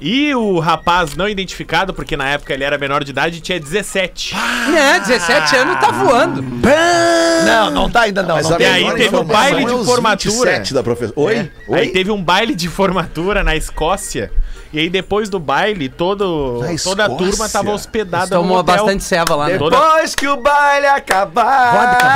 [0.00, 4.34] E o rapaz não identificado, porque na época ele era menor de idade, tinha 17.
[4.70, 6.42] Né, 17 anos tá voando.
[7.44, 8.36] Não, não tá ainda não.
[8.36, 10.50] Mas não E aí teve um informação baile é de os formatura.
[10.50, 11.20] 27 da professora.
[11.20, 11.50] Oi?
[11.68, 11.78] Oi?
[11.80, 14.30] Aí teve um baile de formatura na Escócia.
[14.72, 17.16] E aí depois do baile, todo, Na toda a Escócia?
[17.16, 18.76] turma tava hospedada no Tomou hotel.
[18.76, 19.56] bastante ceva lá, né?
[19.56, 21.72] Toda- Depois que o baile acabar.
[21.72, 22.08] Vodka,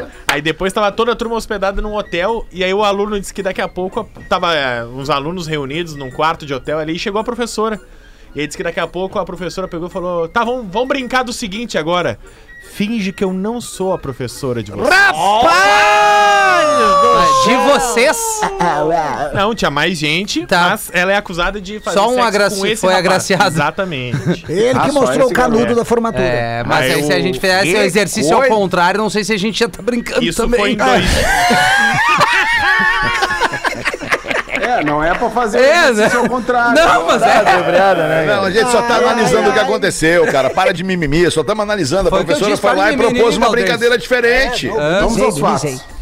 [0.00, 0.10] vodka.
[0.26, 2.46] Aí depois tava toda a turma hospedada num hotel.
[2.50, 6.10] E aí o aluno disse que daqui a pouco tava é, uns alunos reunidos num
[6.10, 7.78] quarto de hotel ali e chegou a professora.
[8.34, 10.88] E aí disse que daqui a pouco a professora pegou e falou: Tá, vamos, vamos
[10.88, 12.18] brincar do seguinte agora.
[12.78, 14.94] Finge que eu não sou a professora de vocês.
[17.44, 18.16] De vocês.
[19.34, 20.68] Não, tinha mais gente, Tá.
[20.70, 23.04] mas ela é acusada de fazer Só um sexo agraci- com esse foi rapaz.
[23.06, 23.46] agraciado.
[23.48, 24.44] Exatamente.
[24.48, 25.74] Ele Ah, que só mostrou o canudo galera.
[25.74, 26.22] da formatura.
[26.24, 28.52] É, mas Aí aí se a gente fizesse o exercício coisa.
[28.54, 30.60] ao contrário, não sei se a gente já tá brincando Isso também.
[30.60, 31.04] foi em dois.
[34.68, 36.10] É, não é pra fazer É, isso né?
[36.14, 36.74] ao contrário.
[36.74, 38.26] Não, mas é.
[38.26, 40.50] Não, a gente só tá analisando o que aconteceu, cara.
[40.50, 42.08] Para de mimimi, só estamos analisando.
[42.08, 44.68] A Foi professora foi lá e propôs uma brincadeira diferente.
[44.68, 45.97] Vamos Dizei, aos fatos.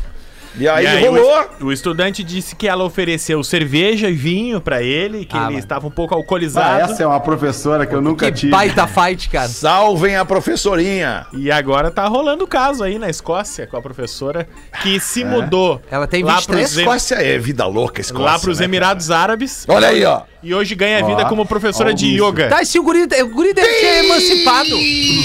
[0.58, 1.44] E aí, E aí rolou.
[1.60, 5.54] o, o estudante disse que ela ofereceu cerveja e vinho pra ele, que Ah, ele
[5.56, 6.92] mas- estava um pouco Ah, alcoolizado.
[6.92, 8.52] essa é uma professora que eu nunca Que tive.
[8.52, 9.48] baita fight, cara.
[9.48, 11.26] Salvem a professorinha.
[11.32, 14.48] E agora tá rolando o caso aí na Escócia com a professora
[14.82, 15.80] que se mudou.
[15.90, 16.60] Ela tem lá 23.
[16.68, 18.24] pros, Em- Escócia é vida louca, Escócia.
[18.24, 19.64] lá pros né, Emirados Árabes.
[19.66, 19.76] cara?
[19.78, 20.22] Olha aí, ó.
[20.42, 22.48] E hoje ganha vida Ó, como professora ó o de yoga.
[22.48, 24.76] Tá, esse guri, o guri deve ser emancipado.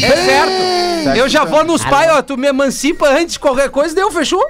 [0.04, 1.18] É certo.
[1.18, 4.44] Eu já vou nos pais, ó, tu me emancipa antes de qualquer coisa, deu, fechou?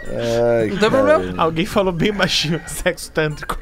[0.70, 1.34] Não tem problema.
[1.38, 3.58] Alguém falou bem baixinho, sexo tântrico.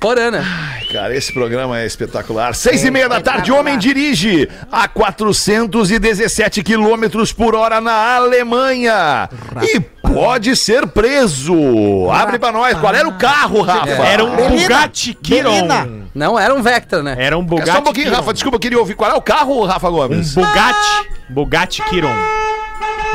[0.00, 0.44] Porana.
[0.92, 2.54] Cara, esse programa é espetacular.
[2.54, 9.28] Seis e meia da tarde, homem dirige a 417 quilômetros por hora na Alemanha.
[9.62, 12.08] E pode ser preso.
[12.10, 12.78] Abre pra nós.
[12.78, 13.90] Qual era o carro, Rafa?
[13.90, 15.50] Era um Belina, Bugatti Chiron.
[15.50, 15.88] Belina.
[16.14, 17.16] Não, era um Vectra, né?
[17.18, 18.16] Era um É Bugatti só um pouquinho, Chiron.
[18.18, 18.32] Rafa.
[18.32, 18.94] Desculpa, eu queria ouvir.
[18.94, 20.34] Qual é o carro, Rafa Um Gomes?
[20.34, 21.08] Bugatti.
[21.28, 22.45] Bugatti Chiron.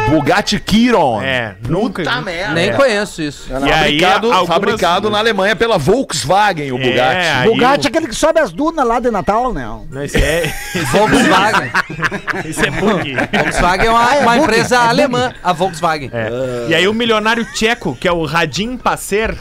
[0.10, 1.22] Bugatti Chiron.
[1.22, 2.04] É, nunca.
[2.04, 2.54] Puta merda.
[2.54, 3.48] Nem conheço isso.
[3.50, 7.28] E aí, Fabricado, algumas- fabricado na Alemanha pela Volkswagen, o É, Bugatti.
[7.28, 9.66] aí Bugatti é o- aquele que sobe as dunas lá de Natal, né?
[9.90, 10.54] Não, esse é.
[10.92, 11.72] Volkswagen.
[12.46, 13.16] Esse é bug.
[13.16, 16.10] Volkswagen é uma, Ah, é uma empresa é alemã, a Volkswagen.
[16.14, 16.30] É.
[16.70, 19.36] E aí o milionário tcheco, que é o Radim Passer.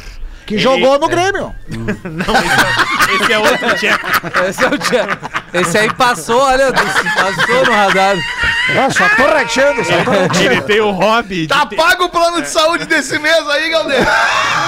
[0.47, 1.55] Que ele- jogou no Grêmio.
[1.69, 4.07] Não, esse é, esse é outro tcheco.
[4.49, 5.09] Esse é o dia.
[5.55, 8.17] Esse aí passou, olha, passou no radar.
[8.79, 10.39] Ah, só tô rachando, só tô rachando.
[10.53, 14.11] Ele tem o hobby Tá ter, pago o plano de saúde desse mês aí, galera.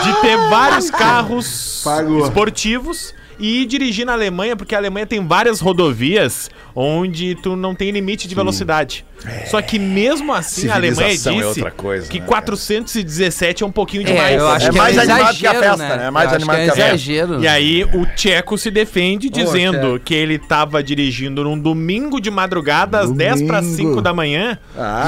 [0.05, 2.25] de ter vários carros Pagou.
[2.25, 7.91] esportivos e dirigir na Alemanha, porque a Alemanha tem várias rodovias onde tu não tem
[7.91, 9.05] limite de velocidade.
[9.47, 13.67] Só que mesmo assim a Alemanha disse Civilização é outra coisa, que né, 417 é
[13.67, 14.37] um pouquinho É, demais.
[14.37, 16.05] eu acho É que mais é animado que a exagero, festa, né?
[16.05, 16.95] É Eu mais animado que que a é festa.
[16.95, 17.41] exagero.
[17.43, 23.01] E aí o Tcheco se defende dizendo que ele tava dirigindo num domingo de madrugada
[23.01, 24.57] às 10 para 5 da manhã,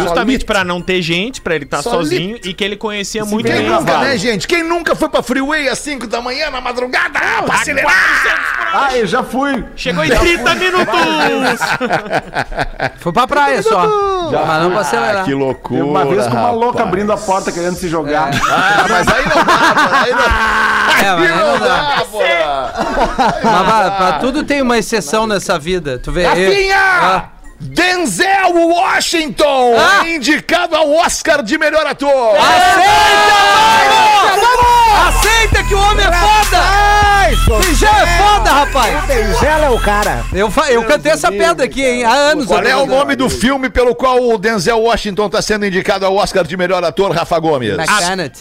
[0.02, 2.02] justamente pra não ter gente, pra ele estar Solito.
[2.02, 3.70] sozinho e que ele conhecia muito Quem bem.
[3.70, 4.46] nunca, né, gente?
[4.46, 7.18] Quem nunca foi pra freeway às 5 da manhã na madrugada?
[7.18, 8.74] Ah, pra acelerar!
[8.74, 9.64] Ah, eu já fui.
[9.76, 10.84] Chegou em 30 minutos!
[12.98, 13.86] Foi pra praia só.
[14.32, 15.22] Mas não pra acelerar.
[15.22, 15.84] Ah, que loucura.
[15.84, 16.56] Uma vez com uma rapaz.
[16.58, 18.30] louca abrindo a porta querendo se jogar.
[18.50, 20.18] Ah, mas aí não dá, aí não,
[21.04, 22.02] É, mas aí não dá.
[23.42, 25.98] Mas pra tudo tem uma exceção nessa vida.
[25.98, 26.24] Tu vê.
[26.26, 27.33] Rafinha!
[27.64, 30.06] Denzel Washington Ah.
[30.06, 32.36] é indicado ao Oscar de melhor ator.
[32.36, 35.08] Aceita, mano!
[35.08, 36.84] Aceita que o homem é foda!
[37.74, 39.04] Já é foda, rapaz!
[39.06, 40.24] Denzel é o cara.
[40.32, 42.04] Eu, eu cantei essa pedra aqui, hein?
[42.04, 42.46] Há anos.
[42.46, 46.14] Qual é o nome do filme pelo qual o Denzel Washington está sendo indicado ao
[46.16, 47.76] Oscar de melhor ator, Rafa Gomes?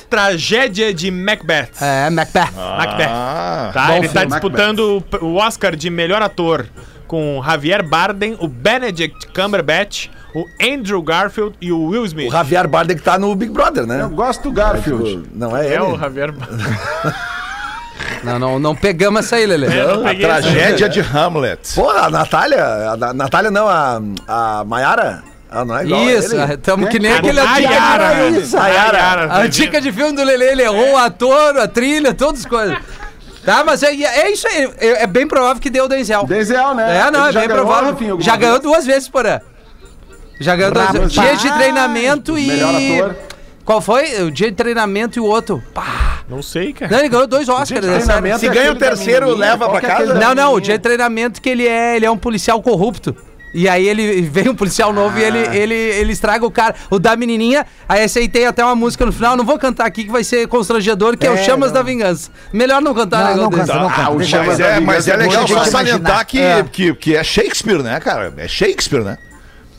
[0.09, 1.69] Tragédia de Macbeth.
[1.81, 2.51] É, Macbeth.
[2.77, 3.09] Macbeth.
[3.09, 4.27] Ah, Tá, Bom ele tá filme.
[4.31, 6.65] disputando o o Oscar de melhor ator
[7.08, 12.30] com Javier Bardem, o Benedict Cumberbatch, o Andrew Garfield e o Will Smith.
[12.30, 14.02] O Javier Bardem que tá no Big Brother, né?
[14.02, 15.30] Eu gosto do Garfield.
[15.34, 15.76] Não é ele?
[15.76, 16.34] É o Javier.
[18.24, 19.68] Não, não, não pegamos essa aí, Lelê.
[19.68, 20.16] É, essa.
[20.16, 21.74] Tragédia de Hamlet.
[21.76, 26.36] Porra, a Natália, a Na- Natália não, a, a Maiara, ela não é igual Isso,
[26.39, 28.30] a estamos que nem É, aquele a Yara.
[28.30, 28.56] Isso.
[28.56, 29.36] Nayara.
[29.42, 32.78] A dica de filme do Lelê, ele errou o ator, a trilha, todas as coisas.
[33.45, 34.71] Tá, mas é, é isso aí.
[34.79, 36.25] É, é bem provável que deu o Denzel.
[36.25, 36.99] Denzel, né?
[37.08, 37.93] É, não, Ele é já bem ganhou, provável.
[37.93, 38.63] enfim, já ganhou vez.
[38.63, 39.39] duas vezes, porã.
[40.39, 41.12] Já ganhou duas vezes.
[41.13, 42.47] Dia de treinamento e.
[42.47, 43.15] Melhor ator.
[43.65, 44.21] Qual foi?
[44.23, 45.63] O dia de treinamento e o outro.
[45.73, 46.19] Pá.
[46.27, 46.91] Não sei, cara.
[46.91, 47.86] Não, ele ganhou dois Oscars.
[47.86, 47.95] né.
[47.95, 50.13] Treinamento Se é ganha o terceiro, leva pra é casa?
[50.15, 53.15] Não, não, o dia de treinamento que ele é, ele é um policial corrupto.
[53.54, 56.74] E aí ele vem um policial novo e ele, ele, ele estraga o cara.
[56.89, 59.86] O da menininha, aí esse aí tem até uma música no final, não vou cantar
[59.86, 61.76] aqui que vai ser constrangedor, que é, o É, Chamas não.
[61.76, 62.32] da Vingança.
[62.52, 63.72] Melhor não cantar Não, um não negócio desse.
[63.72, 64.12] canta, não canta.
[64.12, 66.63] o Chamas Mas da é, mas é Vingança é legal só salientar que, É.
[66.63, 68.34] que, que é Shakespeare, né, cara?
[68.38, 69.18] É Shakespeare, né?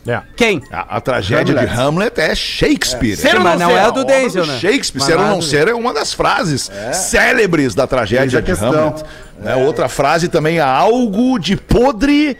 [0.06, 0.20] É.
[0.36, 0.62] Quem?
[0.70, 1.74] A, a tragédia Hamlet.
[1.74, 3.16] de Hamlet é Shakespeare.
[3.16, 4.58] Sim, mas não é o do Denzel, né?
[4.58, 8.40] Shakespeare, Mas ser ou não é não ser, é uma das frases célebres da tragédia
[8.40, 8.68] de questão.
[8.88, 9.04] Hamlet.
[9.40, 9.56] Né?
[9.56, 12.36] Outra frase também, há algo de podre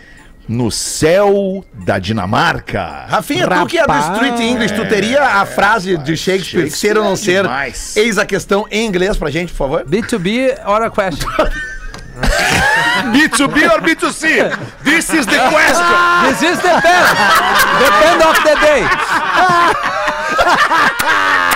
[0.49, 3.07] no céu da Dinamarca.
[3.09, 4.15] Rafinha, tu que é do Rapaz.
[4.17, 7.43] Street English, tu teria a frase de Shakespeare, Shakespeare ser ou não é ser?
[7.43, 7.97] demais.
[7.97, 9.85] Eis a questão em inglês pra gente, por favor.
[9.85, 11.29] B2B or a question?
[13.13, 14.51] B2B or B2C?
[14.85, 15.85] This is the question.
[16.29, 17.15] This is the best.
[17.81, 18.85] Depend of the day.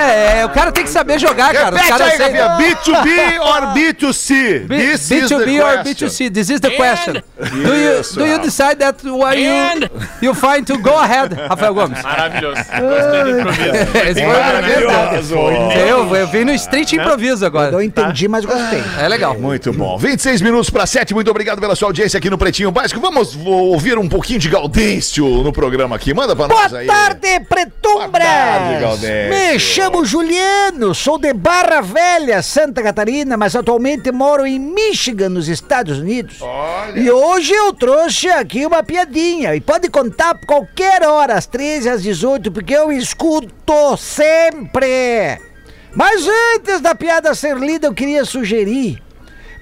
[0.00, 1.76] É, é, o cara tem que saber jogar, cara.
[1.76, 2.74] Repete caras aí, sei- Rafinha.
[2.76, 4.66] B2B or B2C?
[4.66, 6.08] B- This is the B2B or question.
[6.08, 6.30] B2C?
[6.32, 7.14] This is the question.
[7.38, 9.88] Do you, do you decide that what you,
[10.22, 12.02] you find to go ahead, Rafael Gomes?
[12.02, 12.56] Maravilhoso.
[12.56, 13.70] Gostei do improviso.
[14.10, 15.34] Esse foi Maravilhoso.
[15.34, 17.84] eu, eu vim no street improviso Eu agora.
[17.84, 18.82] entendi, mas gostei.
[18.98, 19.38] É legal.
[19.38, 19.98] Muito bom.
[19.98, 21.14] 26 minutos para 7.
[21.14, 23.00] Muito obrigado pela sua audiência aqui no Pretinho Básico.
[23.00, 26.12] Vamos ouvir um pouquinho de Gaudêncio no programa aqui.
[26.14, 26.86] Manda pra nós Boa aí.
[26.86, 28.10] tarde, Pretumbras!
[28.10, 29.30] Boa tarde, Galdécio.
[29.52, 35.48] Me chamo Juliano, sou de Barra Velha, Santa Catarina, mas atualmente moro em Michigan, nos
[35.48, 36.40] Estados Unidos.
[36.96, 39.54] E hoje eu trouxe aqui uma piadinha.
[39.54, 45.38] E pode contar qualquer hora, às 13 às 18, porque eu escuto sempre.
[45.94, 46.26] Mas
[46.56, 49.02] antes da piada ser lida, eu queria sugerir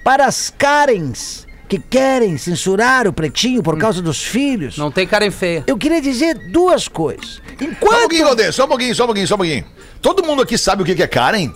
[0.02, 4.78] para as Karens que querem censurar o pretinho por causa dos filhos.
[4.78, 5.64] Não tem cara em feia.
[5.66, 7.42] Eu queria dizer duas coisas.
[7.58, 7.98] Só um Enquanto.
[8.00, 8.52] pouquinho, Gaudêncio.
[8.52, 9.64] Só um pouquinho, só um pouquinho, só um pouquinho.
[10.00, 11.50] Todo mundo aqui sabe o que que é Karen?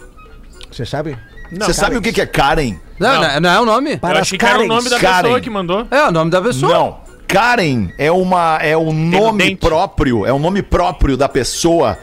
[0.70, 1.16] Você sabe?
[1.52, 2.76] Você sabe o que que é Karen?
[2.98, 3.92] Não, não, não é o nome?
[3.92, 5.22] Eu Para as achei que era o nome da Karen.
[5.22, 5.86] pessoa que mandou.
[5.90, 6.72] É o nome da pessoa.
[6.72, 7.00] Não.
[7.28, 11.98] Karen é uma é um nome próprio, é um nome próprio da pessoa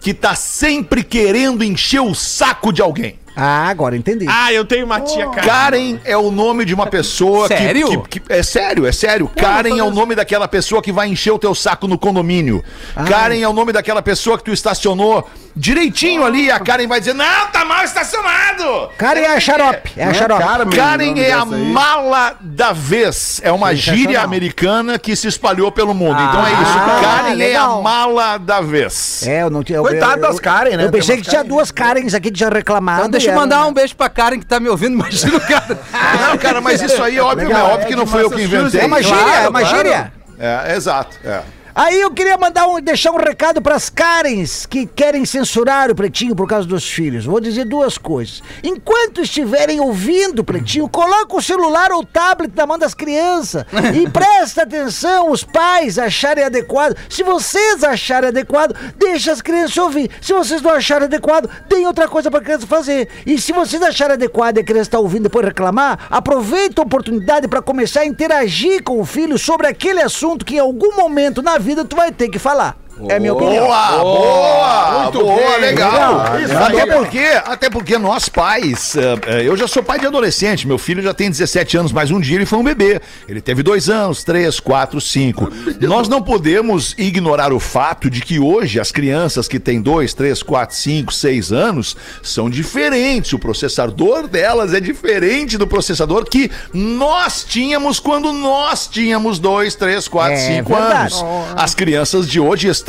[0.00, 3.18] que tá sempre querendo encher o saco de alguém.
[3.36, 4.26] Ah, agora entendi.
[4.28, 5.46] Ah, eu tenho uma tia Karen.
[5.46, 8.02] Karen é o nome de uma pessoa que- Sério?
[8.02, 9.28] Que, que- É sério, é sério.
[9.28, 12.62] Karen é o nome daquela pessoa que vai encher o teu saco no condomínio.
[13.08, 16.98] Karen é o nome daquela pessoa que tu estacionou direitinho ali e a Karen vai
[17.00, 18.90] dizer: Não, tá mal estacionado!
[18.98, 19.92] Cara, é a xarope.
[19.96, 20.42] É a Não é xarope.
[20.42, 20.76] Carmen?
[20.78, 23.40] Karen é a mala da vez.
[23.42, 26.20] É uma gíria americana que se espalhou pelo mundo.
[26.20, 26.72] então é isso.
[26.78, 29.26] Ah, Karen é a mala da vez.
[29.26, 29.78] É, eu não tinha.
[29.78, 30.84] eu- Coitado eu- das Karen, né?
[30.84, 31.48] Eu pensei que tinha Karen.
[31.48, 32.98] duas Karens aqui que tinha reclamado.
[33.00, 35.78] Então deixa eu mandar um beijo pra Karen que tá me ouvindo, imagina o cara.
[36.28, 38.22] Não, cara, mas isso aí é óbvio, Legal, é óbvio é que não de foi
[38.24, 38.80] eu que inventei.
[38.80, 40.12] É uma gíria, é uma gíria.
[40.38, 41.16] É, exato.
[41.24, 41.40] É.
[41.76, 45.94] Aí eu queria mandar um, deixar um recado para as Karens que querem censurar o
[45.94, 47.24] Pretinho por causa dos filhos.
[47.24, 48.40] Vou dizer duas coisas.
[48.62, 53.64] Enquanto estiverem ouvindo o Pretinho, coloca o celular ou o tablet na mão das crianças
[53.92, 56.96] e presta atenção os pais acharem adequado.
[57.10, 60.12] Se vocês acharem adequado, deixa as crianças ouvir.
[60.22, 63.08] Se vocês não acharem adequado, deem outra coisa para a criança fazer.
[63.26, 66.84] E se vocês acharem adequado e a criança está ouvindo e depois reclamar, aproveita a
[66.84, 71.42] oportunidade para começar a interagir com o filho sobre aquele assunto que em algum momento
[71.42, 72.76] na vida tu vai ter que falar.
[73.08, 73.66] É minha opinião.
[73.66, 75.92] Boa, boa, Muito boa, bem, legal.
[76.32, 76.40] legal.
[76.40, 80.66] Isso, até porque, até porque nós pais, eh, eh, eu já sou pai de adolescente,
[80.66, 83.00] meu filho já tem 17 anos, mas um dia ele foi um bebê.
[83.28, 85.50] Ele teve dois anos, três, quatro, cinco.
[85.80, 90.42] Nós não podemos ignorar o fato de que hoje as crianças que têm dois, três,
[90.42, 93.32] quatro, cinco, seis anos são diferentes.
[93.32, 100.06] O processador delas é diferente do processador que nós tínhamos quando nós tínhamos dois, três,
[100.06, 101.14] quatro, É cinco verdade.
[101.14, 101.24] anos.
[101.56, 102.83] As crianças de hoje estão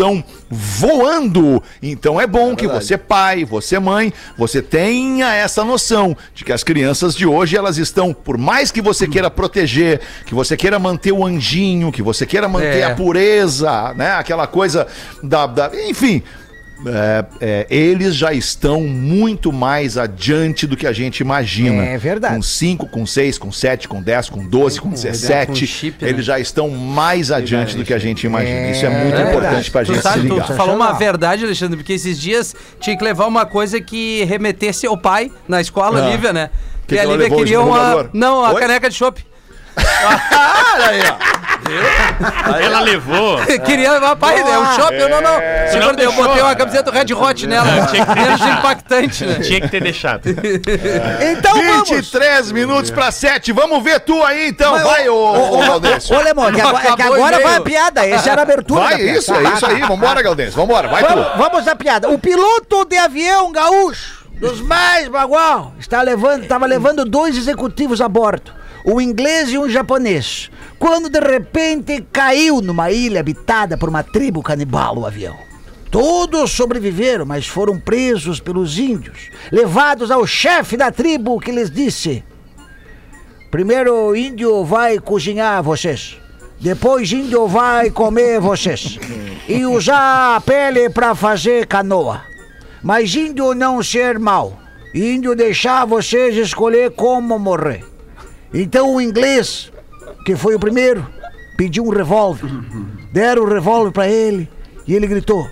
[0.50, 1.62] voando.
[1.82, 6.64] Então é bom que você pai, você mãe, você tenha essa noção de que as
[6.64, 11.12] crianças de hoje elas estão, por mais que você queira proteger, que você queira manter
[11.12, 12.84] o anjinho, que você queira manter É.
[12.86, 14.12] a pureza, né?
[14.12, 14.88] Aquela coisa
[15.24, 16.22] da, da- enfim.
[16.88, 21.84] É, é, eles já estão muito mais adiante do que a gente imagina.
[21.84, 22.36] É verdade.
[22.36, 25.48] Com 5, com 6, com 7, com 10, com 12, com 17.
[25.48, 26.10] com chip, né?
[26.10, 28.72] eles já estão mais adiante do que a gente imagina.
[28.72, 29.72] Isso é muito É importante verdade.
[29.72, 30.48] pra Tu, gente se sabe, tu, ligar.
[30.48, 34.86] tu falou uma verdade, Alexandre, porque esses dias tinha que levar uma coisa que remetesse
[34.86, 36.12] ao pai na escola, Ah.
[36.12, 36.50] Lívia, né?
[36.88, 38.10] Que Que, a Lívia queria uma.
[38.14, 38.60] Não, a Oi?
[38.62, 39.26] caneca de chopp.
[39.78, 42.56] Olha aí, ó.
[42.60, 43.38] Ela levou.
[43.66, 44.58] queria levar pai, né?
[44.58, 45.34] O chopp, eu não, não.
[45.42, 47.88] Eu, não eu deixou, botei uma camiseta do Red Hot nela.
[47.88, 49.40] Tinha que ter Menos impactante, né?
[49.40, 50.22] Tinha que ter deixado.
[51.22, 51.90] Então vamos.
[51.90, 53.52] 23 minutos pra 7.
[53.52, 54.74] Vamos ver tu aí então.
[54.74, 56.16] Mas, Vai, ô, ô, Galdêncio.
[56.16, 58.06] Ô, Lemão, que agora, é que agora vai a piada.
[58.06, 58.82] Essa era a abertura.
[58.82, 59.80] Vai, isso, é isso tá, aí.
[59.80, 59.88] tá.
[59.88, 60.54] Vambora, Galdêncio.
[60.54, 61.38] Vambora, vai Vamos, tu.
[61.38, 62.10] vamos à piada.
[62.10, 68.08] O piloto de avião gaúcho, dos mais bagual, está levando, estava levando dois executivos a
[68.08, 68.52] bordo,
[68.86, 74.44] um inglês e um japonês, quando de repente caiu numa ilha habitada por uma tribo
[74.44, 75.36] canibal o avião.
[75.90, 82.24] Todos sobreviveram, mas foram presos pelos índios, levados ao chefe da tribo que lhes disse:
[83.50, 86.18] Primeiro o índio vai cozinhar vocês.
[86.60, 89.00] Depois índio vai comer vocês.
[89.48, 92.22] E usar a pele para fazer canoa.
[92.84, 94.60] Mas índio não ser mal.
[94.94, 97.95] Índio deixar vocês escolher como morrer.
[98.56, 99.72] Então o inglês,
[100.26, 101.06] que foi o primeiro,
[101.58, 102.50] pediu um revólver.
[103.12, 104.50] Deram o revólver para ele
[104.88, 105.46] e ele gritou: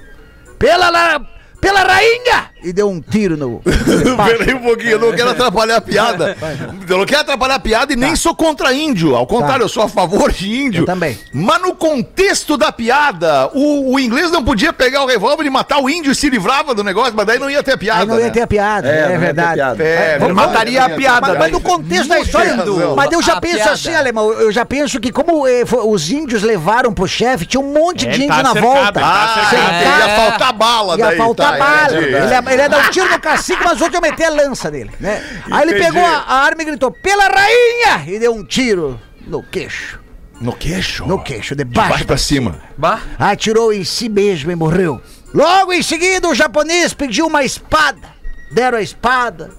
[0.58, 1.20] Pela, la-
[1.60, 2.50] pela rainha!
[2.64, 3.62] E deu um tiro no.
[4.26, 6.36] Peraí um pouquinho, eu não quero atrapalhar a piada.
[6.88, 9.16] Eu não quero atrapalhar a piada e nem sou contra índio.
[9.16, 10.82] Ao contrário, eu sou a favor de índio.
[10.82, 11.18] Eu também.
[11.34, 15.80] Mas no contexto da piada, o, o inglês não podia pegar o revólver e matar
[15.82, 18.02] o índio e se livrava do negócio, mas daí não ia ter piada.
[18.02, 18.30] Aí não ia né?
[18.32, 19.54] ter a piada, é, não ter verdade.
[19.56, 19.84] piada.
[19.84, 21.28] É, Vamos- mataria a piada.
[21.30, 22.96] Mas, mas no contexto da história, razão.
[22.96, 23.72] mas eu já A penso piada.
[23.72, 27.62] assim, alemão, eu já penso que como eh, fo- os índios levaram pro chefe, tinha
[27.62, 28.92] um monte É, de ele índio tá na cercado, volta.
[29.00, 30.00] tá Ah, cercado.
[30.10, 31.18] ia faltar bala Ia daí.
[31.18, 31.98] faltar tá, bala.
[31.98, 34.72] Ele ia, ele ia dar um tiro no cacique, mas outro ia meter a lança
[34.72, 35.22] dele, né?
[35.52, 35.88] Aí ele Entendi.
[35.88, 38.04] pegou a, a arma e gritou, pela rainha!
[38.08, 40.00] E deu um tiro no queixo.
[40.40, 41.06] No queixo?
[41.06, 42.60] No queixo, De baixo pra cima.
[42.78, 43.02] Bah.
[43.18, 45.02] Atirou em si mesmo e morreu.
[45.34, 48.14] Logo em seguida, o japonês pediu uma espada.
[48.52, 49.52] Deram a espada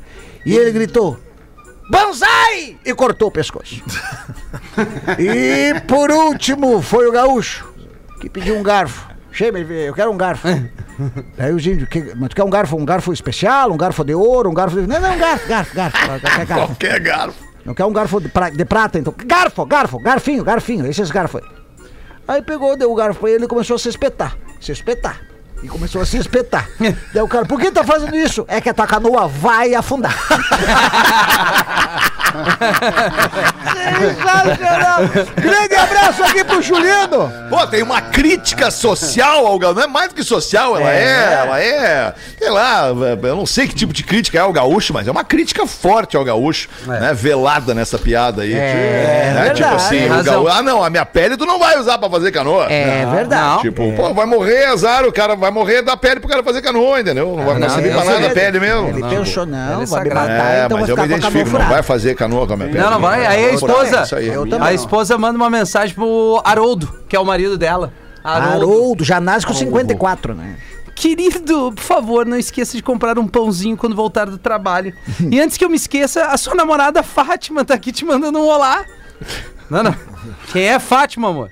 [0.44, 1.18] e ele gritou:
[1.90, 2.78] Banzai!
[2.84, 3.82] E cortou o pescoço.
[5.18, 7.72] e por último, foi o gaúcho
[8.20, 9.08] que pediu um garfo.
[9.32, 10.48] Chega, eu quero um garfo.
[11.38, 14.14] Aí os índios, que, mas tu quer um garfo, um garfo especial, um garfo de
[14.14, 14.86] ouro, um garfo de.
[14.86, 16.06] Não, não, garfo, garfo, garfo.
[16.06, 16.66] Qualquer garfo.
[16.66, 17.44] Qualquer garfo.
[17.64, 19.14] Não quer um garfo de, pra- de prata, então.
[19.26, 21.48] Garfo, garfo, garfinho, garfinho, esses garfos aí.
[22.28, 24.36] Aí pegou, deu o garfo pra ele e começou a se espetar.
[24.60, 25.20] Se espetar.
[25.62, 26.68] E começou a se espetar.
[27.12, 28.44] Daí o cara, por que tá fazendo isso?
[28.48, 30.14] É que a tua canoa vai afundar.
[33.74, 35.00] Sensacional!
[35.36, 37.32] Grande abraço aqui pro Juliano!
[37.48, 39.76] Pô, tem uma crítica social ao gaúcho.
[39.76, 41.34] Não é mais do que social, ela é.
[41.44, 42.14] ela é.
[42.38, 45.24] Sei lá, eu não sei que tipo de crítica é ao gaúcho, mas é uma
[45.24, 47.12] crítica forte ao gaúcho, né?
[47.14, 48.54] Velada nessa piada aí.
[48.54, 49.42] É, né?
[49.44, 49.62] verdade.
[49.62, 50.52] Tipo assim, o gaúcho.
[50.56, 52.66] Ah, não, a minha pele tu não vai usar pra fazer canoa.
[52.70, 53.62] É verdade.
[53.62, 57.00] Tipo, pô, vai morrer, azar, o cara vai morrer da pele pro cara fazer canoa,
[57.00, 57.34] entendeu?
[57.36, 58.88] Não vai não, servir eu pra nada a pele mesmo.
[58.88, 60.28] Ele Não, pensou, não, é vai me sagrado.
[60.28, 62.68] matar, É, então mas vai eu me identifico, não vai fazer canoa com a minha
[62.68, 62.80] pele.
[62.80, 63.26] Não, não vai.
[63.26, 64.16] Aí a esposa.
[64.16, 64.28] Aí.
[64.28, 67.92] Eu também A esposa manda uma mensagem pro Haroldo, que é o marido dela.
[68.22, 70.56] Haroldo, já nasce com 54, né?
[70.94, 74.94] Querido, por favor, não esqueça de comprar um pãozinho quando voltar do trabalho.
[75.30, 78.46] e antes que eu me esqueça, a sua namorada Fátima tá aqui te mandando um
[78.46, 78.84] olá.
[79.68, 79.94] Não, não.
[80.52, 81.50] Quem é Fátima, amor?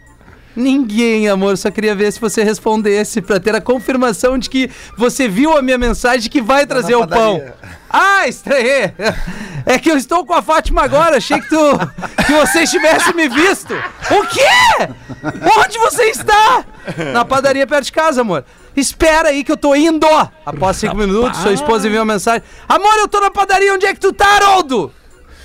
[0.55, 1.57] Ninguém, amor.
[1.57, 5.63] Só queria ver se você respondesse pra ter a confirmação de que você viu a
[5.63, 7.43] minha mensagem que vai trazer o pão.
[7.89, 8.93] Ah, estranhei.
[9.65, 11.17] É que eu estou com a Fátima agora.
[11.19, 11.79] Achei que tu
[12.27, 13.75] que você estivesse me visto.
[13.75, 14.89] O quê?
[15.59, 16.65] Onde você está?
[17.13, 18.45] Na padaria perto de casa, amor.
[18.77, 20.07] Espera aí que eu tô indo.
[20.45, 22.43] Após cinco minutos, sua esposa enviou uma mensagem.
[22.69, 23.75] Amor, eu tô na padaria.
[23.75, 24.93] Onde é que tu tá, Haroldo?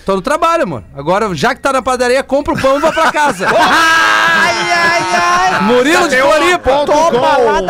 [0.05, 0.83] Tô no trabalho, amor.
[0.95, 3.47] Agora, já que tá na padaria, compra o pão e vai pra casa.
[4.37, 5.63] Ai, ai, ai!
[5.63, 6.85] Murilo de Floripa.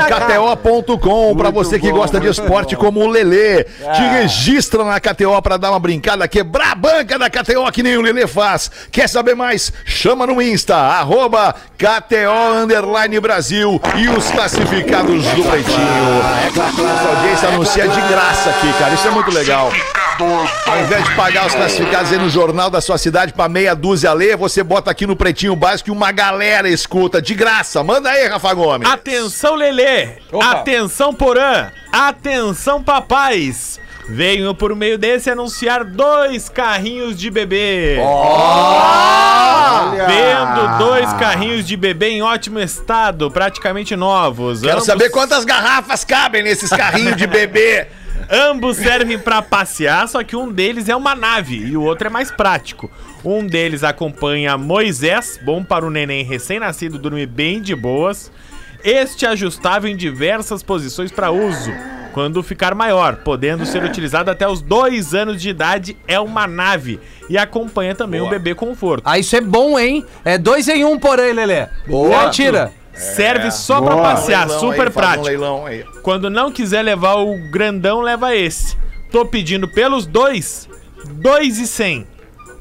[0.07, 3.63] KTO.com, pra você que gosta de esporte como o Lelê.
[3.63, 7.97] Te registra na KTO pra dar uma brincada, quebrar a banca da KTO que nem
[7.97, 8.69] o Lelê faz.
[8.91, 9.71] Quer saber mais?
[9.85, 15.77] Chama no Insta, arroba KTO Underline Brasil e os classificados do Pretinho.
[16.55, 18.93] Nossa audiência anuncia de graça aqui, cara.
[18.93, 19.71] Isso é muito legal.
[20.65, 24.11] Ao invés de pagar os classificados aí no jornal da sua cidade pra meia dúzia
[24.13, 27.83] ler, você bota aqui no Pretinho Básico e uma galera escuta de graça.
[27.83, 28.89] Manda aí, Rafa Gomes.
[28.89, 30.17] Atenção, Lelê!
[30.41, 31.71] Atenção, Porã!
[31.91, 33.79] Atenção, papais!
[34.09, 37.97] Venho por meio desse anunciar dois carrinhos de bebê.
[40.07, 44.61] Vendo dois carrinhos de bebê em ótimo estado, praticamente novos.
[44.61, 47.87] Quero Ambos- saber quantas garrafas cabem nesses carrinhos de bebê.
[48.29, 52.09] Ambos servem pra passear, só que um deles é uma nave e o outro é
[52.09, 52.91] mais prático.
[53.23, 58.31] Um deles acompanha Moisés, bom para o neném recém-nascido dormir bem de boas.
[58.83, 61.71] Este é ajustável em diversas posições para uso,
[62.13, 65.97] quando ficar maior, podendo ser utilizado até os dois anos de idade.
[66.07, 66.99] É uma nave
[67.29, 69.03] e acompanha também o bebê conforto.
[69.05, 70.05] Ah, isso é bom, hein?
[70.23, 71.67] É dois em um por aí, Lelê.
[71.87, 72.25] Boa.
[72.25, 72.71] É, tira.
[72.93, 74.03] Serve só pra Boa.
[74.03, 75.25] passear, Leilão super aí, um prático.
[75.25, 75.83] leilão aí.
[76.01, 78.75] Quando não quiser levar o grandão, leva esse.
[79.11, 80.67] Tô pedindo pelos dois,
[81.05, 82.07] 2,100.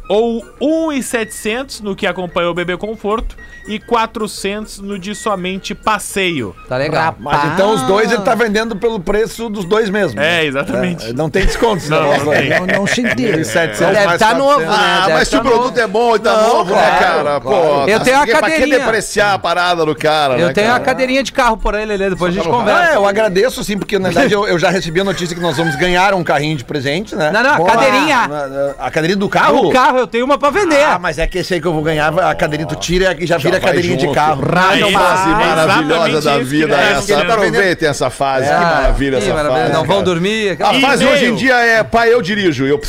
[0.09, 3.37] Ou 1,700 no que acompanha o bebê conforto
[3.67, 6.55] e 400 no de somente passeio.
[6.69, 7.17] Tá legal.
[7.19, 10.21] Mas então os dois ele tá vendendo pelo preço dos dois mesmo.
[10.21, 11.09] É, exatamente.
[11.11, 11.89] É, não tem desconto.
[11.91, 12.49] Não, não aí.
[12.51, 12.61] tem.
[12.61, 13.45] Não, não senti.
[13.45, 14.69] 700 Deve mais tá novo, 400.
[14.79, 14.85] né?
[14.87, 17.05] Ah, Deve mas se tá o produto é bom e tá Não, novo, né, claro,
[17.25, 17.41] cara?
[17.41, 17.91] Pô, claro.
[17.91, 18.79] Eu tenho a pra que cadeirinha.
[18.79, 20.79] depreciar a parada do cara, Eu né, tenho cara?
[20.81, 22.11] a cadeirinha de carro por aí, Lelê.
[22.11, 22.93] Depois a gente Ah, conversa.
[22.95, 25.75] eu agradeço, sim, porque na verdade eu, eu já recebi a notícia que nós vamos
[25.75, 27.31] ganhar um carrinho de presente, né?
[27.33, 28.29] Não, não, a cadeirinha.
[28.29, 29.67] Na- na- A cadeirinha do carro?
[29.69, 30.83] O carro, eu tenho uma pra vender.
[30.83, 33.27] Ah, mas é que esse aí que eu vou ganhar, a cadeirinha tu tira e
[33.27, 34.15] já, vira a cadeirinha de junto.
[34.15, 34.43] carro.
[34.43, 37.07] É Que isso, fase é maravilhosa da que vida ele- essa.
[37.07, 38.47] que tá Aproveitem essa fase.
[38.49, 39.61] que maravilha Ih, essa maravilha.
[39.63, 39.73] fase.
[39.73, 40.57] Não vão dormir.
[40.61, 42.67] A fase hoje em dia é pai, eu dirijo.
[42.67, 42.81] Eu...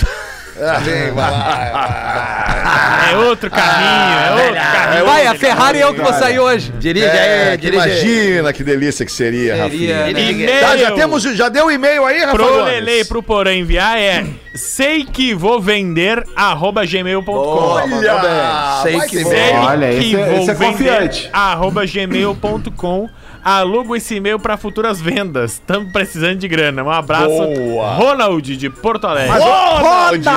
[0.59, 3.07] Ah, vem, vai lá.
[3.11, 5.05] É outro carrinho, é outro carrinho.
[5.05, 6.71] Vai, a Ferrari eu que vou sair hoje.
[6.79, 10.13] Dirige É, aí, dirige imagina que delícia que seria, Seria, Rafinha.
[10.13, 10.29] né?
[10.29, 12.31] E-mail Tá, já, temos, já deu o e-mail aí, Rafa?
[12.35, 12.63] pro?
[12.63, 17.31] Lele e pro Porã enviar é sei que vou vender arroba gmail.com.
[17.31, 19.33] Olha, Sei vai que vou.
[19.33, 21.29] Olha, esse é- esse é confiante.
[21.31, 23.09] arroba gmail.com.
[23.51, 25.53] Alugo esse e-mail para futuras vendas.
[25.53, 26.83] Estamos precisando de grana.
[26.83, 27.29] Um abraço.
[27.29, 27.93] Boa.
[27.93, 29.39] Ronald de Porto Alegre.
[29.39, 30.27] Ronald!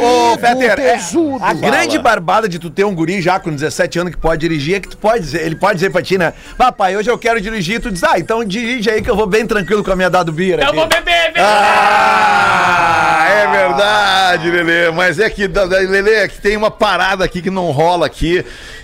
[0.00, 0.98] Ô, ô, Peter, é,
[1.42, 4.76] a grande barbada de tu ter um guri já com 17 anos que pode dirigir
[4.76, 6.32] é que tu pode dizer, ele pode dizer pra ti, né?
[6.56, 9.26] Papai, hoje eu quero dirigir, e tu diz, ah, então dirige aí que eu vou
[9.26, 10.76] bem tranquilo com a minha dado beer Eu aqui.
[10.76, 11.42] vou beber, beber.
[11.42, 14.90] Ah, é verdade, Lelê.
[14.90, 18.42] Mas é que, da- Lelê, que tem uma parada aqui que não rola aqui.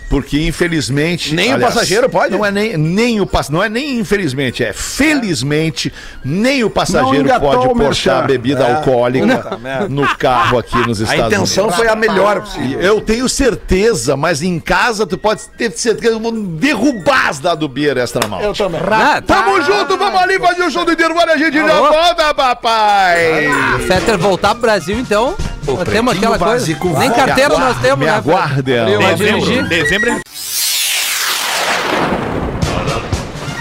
[0.08, 1.34] Porque infelizmente.
[1.34, 2.32] Nem o passageiro pode?
[2.36, 5.92] Não é nem, nem o pass- Não é nem infelizmente, é felizmente,
[6.24, 8.74] nem o passageiro pode o portar bebida É.
[8.76, 11.78] alcoólica no carro aqui nos A Estados intenção Unidos.
[11.80, 12.80] foi a melhor possível.
[12.80, 17.66] Eu tenho certeza, mas em casa tu pode ter certeza que vão derrubar as dado
[17.68, 18.52] beer extra mal.
[18.54, 18.80] também.
[18.84, 19.42] Ah, tá.
[19.42, 23.48] Tamo junto, vamos ali fazer o show do intervalo e a gente já volta, papai!
[23.86, 25.34] Fetter voltar pro Brasil, então.
[25.66, 26.78] Nós temos aquela coisa.
[26.98, 28.12] Nem carteira nós temos, Me né?
[28.12, 28.84] aguardem.
[28.84, 29.68] Vou Dezembro, dirigir.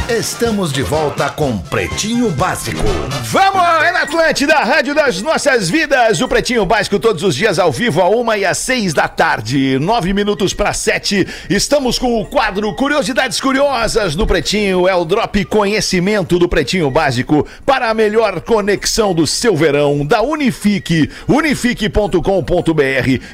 [0.09, 2.83] Estamos de volta com Pretinho Básico.
[3.23, 6.19] Vamos, é na Atlântida, Rádio das Nossas Vidas.
[6.19, 9.79] O Pretinho Básico todos os dias ao vivo, a uma e às seis da tarde.
[9.79, 11.25] Nove minutos para sete.
[11.49, 14.89] Estamos com o quadro Curiosidades Curiosas no Pretinho.
[14.89, 20.21] É o Drop Conhecimento do Pretinho Básico para a melhor conexão do seu verão da
[20.21, 21.09] Unifique.
[21.29, 22.19] Unifique.com.br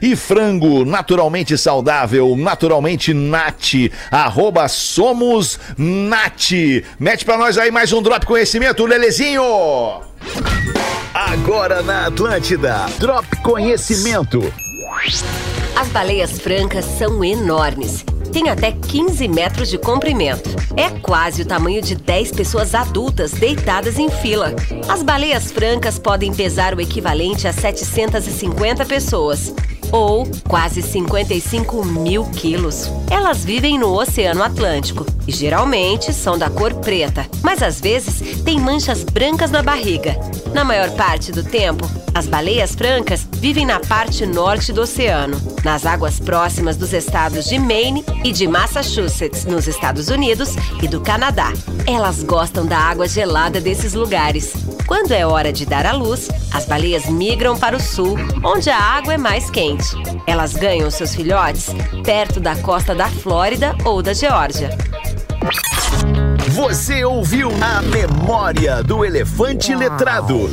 [0.03, 3.73] e frango naturalmente saudável, naturalmente nat.
[4.11, 6.58] Arroba somos nat.
[6.99, 9.43] Mete pra nós aí mais um Drop Conhecimento, Lelezinho.
[11.13, 12.85] Agora na Atlântida.
[12.99, 14.41] Drop Conhecimento.
[15.75, 18.03] As baleias francas são enormes.
[18.31, 20.49] Tem até 15 metros de comprimento.
[20.77, 24.53] É quase o tamanho de 10 pessoas adultas deitadas em fila.
[24.87, 29.53] As baleias francas podem pesar o equivalente a 750 pessoas.
[29.91, 32.91] Ou quase 55 mil quilos.
[33.09, 38.59] Elas vivem no Oceano Atlântico e geralmente são da cor preta, mas às vezes têm
[38.59, 40.15] manchas brancas na barriga.
[40.53, 41.89] Na maior parte do tempo,
[42.19, 47.57] as baleias francas vivem na parte norte do oceano, nas águas próximas dos estados de
[47.57, 50.49] Maine e de Massachusetts, nos Estados Unidos,
[50.83, 51.53] e do Canadá.
[51.87, 54.51] Elas gostam da água gelada desses lugares.
[54.85, 58.77] Quando é hora de dar à luz, as baleias migram para o sul, onde a
[58.77, 59.95] água é mais quente.
[60.27, 61.67] Elas ganham seus filhotes
[62.03, 64.77] perto da costa da Flórida ou da Geórgia.
[66.49, 70.49] Você ouviu a memória do elefante letrado.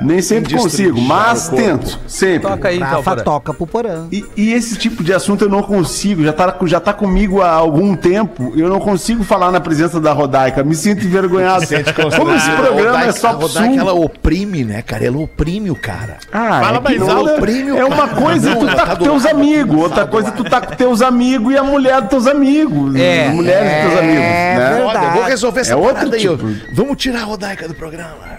[0.00, 2.48] Nem sempre Em consigo, mas o tento, sempre.
[2.48, 3.22] Toca aí, então, Rafa Porã.
[3.24, 4.06] toca pro porã.
[4.10, 7.50] E, e esse tipo de assunto eu não consigo, já tá, já tá comigo há
[7.50, 11.64] algum tempo, eu não consigo falar na presença da Rodaica, me sinto envergonhado.
[12.16, 13.62] Como esse programa é só pro sul.
[13.64, 15.04] ela oprime, né, cara?
[15.04, 16.18] Ela oprime o cara.
[16.32, 17.40] Ah, Fala é mais alto, né?
[17.40, 18.20] prêmio, É uma cara.
[18.22, 21.52] coisa Não, tu tá tá com teus amigos, outra coisa tu tá com teus amigos
[21.52, 22.94] e a mulher dos teus amigos.
[22.94, 24.43] É, mulheres dos teus amigos.
[24.44, 24.82] Né?
[24.84, 26.22] Olha, eu vou resolver essa É outro parada aí.
[26.22, 26.44] tipo.
[26.46, 26.74] ó.
[26.74, 28.34] Vamos tirar a Rodaica do programa.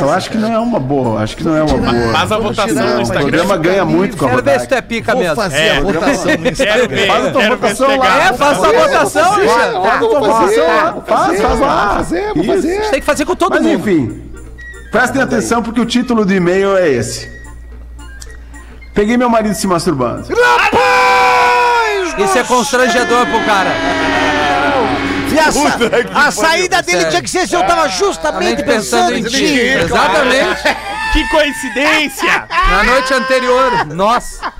[0.00, 2.12] Eu acho que não é uma boa, acho que não é uma boa.
[2.12, 3.22] Faz a votação tirar, no O Instagram.
[3.28, 5.36] programa ganha muito com a Quero ver se tu é pica Vou mesmo.
[5.36, 5.76] fazer É.
[5.76, 7.06] a votação no Instagram.
[7.08, 8.28] Faz a tua votação é lá.
[8.28, 9.72] É, faça a votação, Alexandre.
[9.82, 11.02] Faz a tua votação lá.
[11.04, 11.94] Faz, faz lá.
[11.96, 12.70] fazer, vou fazer.
[12.70, 13.74] A gente tem que fazer com todo Mas mundo.
[13.90, 14.22] enfim,
[14.92, 17.28] prestem atenção porque o título do e-mail é esse.
[18.94, 20.26] Peguei meu marido se masturbando.
[22.18, 23.70] Isso é constrangedor pro cara.
[25.32, 25.78] E a, sa-
[26.26, 27.10] a saída dele Sério.
[27.10, 29.30] tinha que ser se eu tava justamente Além pensando pensando em em ti.
[29.30, 29.60] ti.
[29.60, 30.62] Exatamente.
[31.12, 32.46] Que coincidência!
[32.70, 33.86] Na noite anterior.
[33.86, 34.52] Nossa.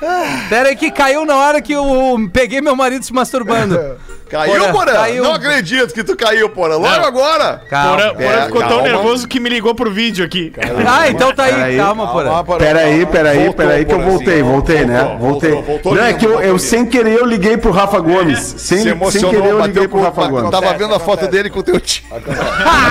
[0.48, 1.84] Pera aí que caiu na hora que eu
[2.32, 3.96] peguei meu marido se masturbando.
[4.28, 4.92] Caiu, Porã, Porã?
[4.92, 5.22] caiu.
[5.22, 6.74] Não acredito que tu caiu, Porã.
[6.78, 7.04] Logo Não.
[7.04, 7.62] agora.
[7.70, 7.96] Calma.
[7.96, 8.82] Porã, Porã É, ficou tão calma.
[8.82, 10.52] nervoso que me ligou pro vídeo aqui.
[10.84, 11.54] Ah, então tá aí.
[11.54, 11.76] Peraí.
[11.76, 12.58] Calma, porra.
[12.58, 14.98] Peraí, peraí, Voltou, peraí, que eu voltei, voltei, né?
[14.98, 15.50] Voltou, Voltei.
[15.52, 18.40] voltou, voltou Não, é que eu, eu sem querer eu liguei pro Rafa Gomes.
[18.58, 20.50] Sem, Se sem querer eu liguei pro Rafa Gomes.
[20.50, 22.02] Tava vendo a foto dele com o teu tio.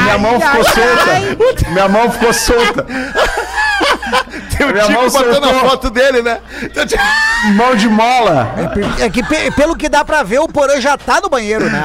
[0.03, 1.69] Minha mão ficou solta.
[1.69, 2.85] Minha mão ficou solta.
[4.59, 6.39] Minha mão tio batendo a foto dele, né?
[6.73, 6.97] Teu tio-
[7.55, 8.49] Mão de mola.
[8.99, 11.83] É que pe- pelo que dá pra ver, o porã já tá no banheiro, né?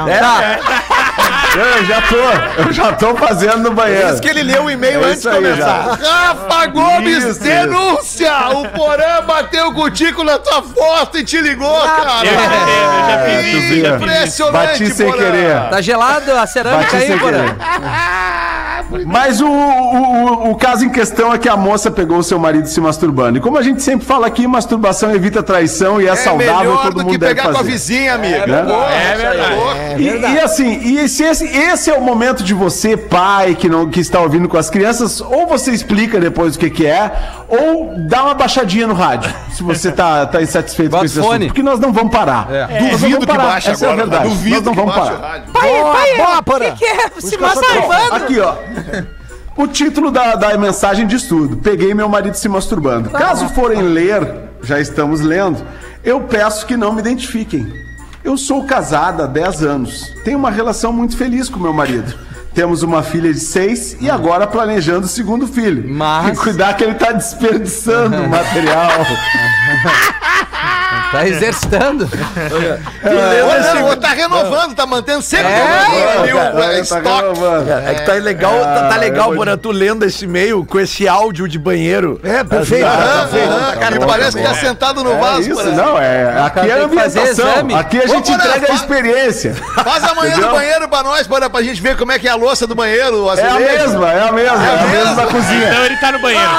[1.56, 4.10] Eu já tô, eu já tô fazendo no banheiro.
[4.12, 5.98] Diz que ele leu o e-mail É antes de isso começar.
[6.00, 8.32] Rafa Gomes, Isso, denúncia!
[8.50, 12.24] O Porã bateu contigo na tua foto e te ligou, cara!
[12.24, 14.04] Eu já fiz, eu já fiz É, isso, eu já fiz isso.
[14.04, 15.18] Impressionante, Bati sem Porã.
[15.24, 15.68] querer.
[15.70, 17.56] Tá gelado a cerâmica Bati aí, querer.
[19.06, 22.38] Mas o, o, o- o caso em questão é que a moça pegou o seu
[22.38, 23.38] marido se masturbando.
[23.38, 26.94] E como a gente sempre fala aqui, masturbação evita traição e é, É saudável, todo
[26.94, 27.70] do mundo que deve pegar com a fazer.
[27.70, 28.46] vizinha, amigo.
[28.46, 28.62] né?
[28.62, 30.02] Pô, É isso aí verdade.
[30.02, 33.88] E, e assim, e se esse, esse é o momento de você, pai, que, não,
[33.88, 37.10] que está ouvindo com as crianças, ou você explica depois o que, que é,
[37.48, 41.28] ou dá uma baixadinha no rádio, se você tá, tá insatisfeito Bota com esse fone.
[41.28, 41.46] assunto.
[41.48, 42.48] Porque nós não vamos parar.
[42.50, 42.66] É.
[42.90, 44.08] Duvido vamos que baixe essa é a agora.
[44.08, 44.28] verdade.
[44.30, 45.28] Duvido nós não que vamos o parar.
[45.28, 45.52] rádio.
[45.52, 46.70] Boa, boa, porã.
[46.76, 47.10] que é?
[47.18, 48.14] Se masturbando.
[48.14, 48.54] Aqui, ó.
[49.56, 51.56] O título da, da mensagem diz tudo.
[51.58, 53.10] Peguei meu marido se masturbando.
[53.10, 54.26] Caso forem ler,
[54.62, 55.62] já estamos lendo,
[56.04, 57.66] eu peço que não me identifiquem.
[58.22, 60.14] Eu sou casada há 10 anos.
[60.24, 62.14] Tenho uma relação muito feliz com meu marido.
[62.54, 65.84] Temos uma filha de 6 e agora planejando o segundo filho.
[65.88, 68.90] Mas- Tem que cuidar que ele tá desperdiçando o material.
[71.10, 72.08] Tá exercitando.
[73.80, 77.08] Olha, tá renovando, tá mantendo sempre É, o Tá é, estoque.
[77.08, 77.68] renovando.
[77.70, 81.48] É que tá legal, tá, tá legal, Porã, tu lendo esse e-mail com esse áudio
[81.48, 82.20] de banheiro.
[82.22, 82.86] É, perfeito.
[82.86, 83.52] Aham, perfeito.
[83.52, 86.42] aham, cara, bom, parece tá que tá sentado no É vaso, isso, não, é.
[86.44, 87.46] Aqui é ambientação.
[87.78, 89.54] Aqui a gente entrega a experiência.
[89.54, 92.36] Faz amanhã no banheiro pra nós, Porã, pra gente ver como é que é a
[92.36, 95.68] louça do banheiro, É a mesma, é a mesma, é a mesma da cozinha.
[95.70, 96.50] Então ele tá no banheiro.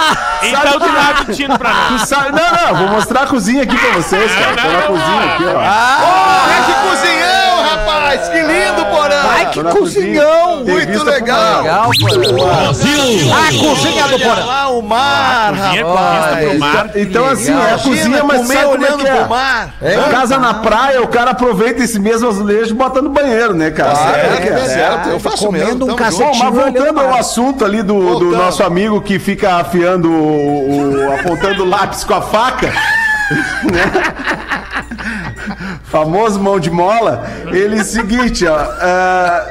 [0.43, 2.09] Então tu tá mentindo pra nós.
[2.09, 4.61] Não, não, vou mostrar a cozinha aqui pra vocês, cara.
[4.61, 5.59] Tô na cozinha aqui, ó.
[5.59, 8.27] Ah, que cozinhão, rapaz!
[8.29, 9.21] Que lindo, Porã!
[9.29, 10.63] Ai, que cozinhão!
[10.65, 11.61] Muito legal.
[11.61, 12.69] Legal, porra.
[12.69, 14.45] A cozinha do Olha porã.
[14.45, 16.59] lá o mar, com rapaz!
[16.59, 16.89] mar.
[16.95, 19.15] Então, assim, é a cozinha, mas como é olhando que é?
[19.15, 19.69] pro mar.
[19.81, 23.71] É, casa na praia, o cara aproveita esse mesmo azulejo e bota no banheiro, né,
[23.71, 23.91] cara?
[23.91, 24.65] É que É, é?
[24.65, 25.93] certo, eu faço comendo mesmo.
[25.93, 25.95] um.
[25.95, 31.63] Bom, mas voltando ao assunto ali do, nosso amigo que fica afiando o, o- apontando
[31.63, 32.71] o lápis com a faca?
[35.85, 38.55] Famoso mão de mola, ele é o seguinte, ó.
[38.57, 39.45] ah,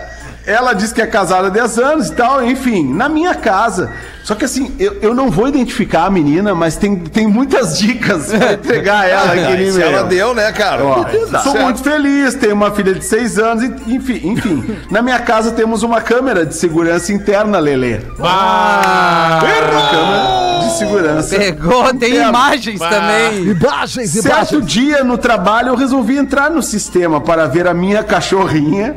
[0.47, 3.93] ela diz que é casada há 10 anos e tal, enfim, na minha casa
[4.25, 8.29] Só que assim, eu, eu não vou identificar a menina, mas tem, tem muitas dicas
[8.29, 10.83] pra entregar ela aqui no Se ela deu, né, cara?
[10.85, 11.05] Ó,
[11.43, 11.61] sou Certo.
[11.63, 14.77] muito feliz, tenho uma filha de seis anos, enfim, enfim.
[14.91, 18.01] Na minha casa temos uma câmera de segurança interna, Lelê.
[18.21, 21.37] Ah, Uma câmera segurança.
[21.39, 22.29] pegou, tem interna.
[22.29, 23.43] imagens também.
[23.43, 28.97] Imagens, Certo dia no trabalho eu resolvi entrar no sistema para ver a minha cachorrinha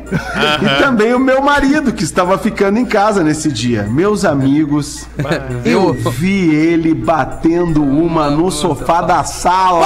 [0.61, 3.83] e também o meu marido que estava ficando em casa nesse dia.
[3.83, 5.05] Meus amigos,
[5.65, 9.85] eu vi ele batendo uma no sofá da sala.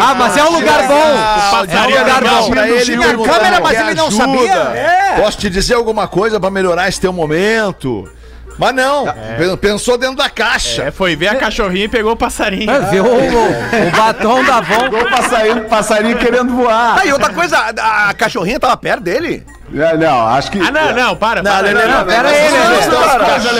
[0.00, 0.94] Ah, mas é um lugar bom.
[0.94, 2.50] É um lugar bom.
[2.50, 5.20] pra ele tinha câmera, mas "Quer ele não sabia?" É.
[5.20, 8.08] Posso te dizer alguma coisa pra melhorar esse teu momento?
[8.58, 9.04] Mas não,
[9.36, 10.84] pen- pensou dentro da caixa.
[10.84, 12.70] É, foi ver a cachorrinha e pegou o passarinho.
[12.70, 14.86] É, Viu o, o batom da avó.
[14.86, 16.98] O passarinho, passarinho querendo voar.
[17.00, 19.44] Ah, e outra coisa, a, a cachorrinha tava perto dele?
[19.76, 20.58] É, Não, acho que.
[20.60, 21.42] Ah, não, não, para.
[21.42, 22.60] para, Lelê, não, não, Pera aí, Não,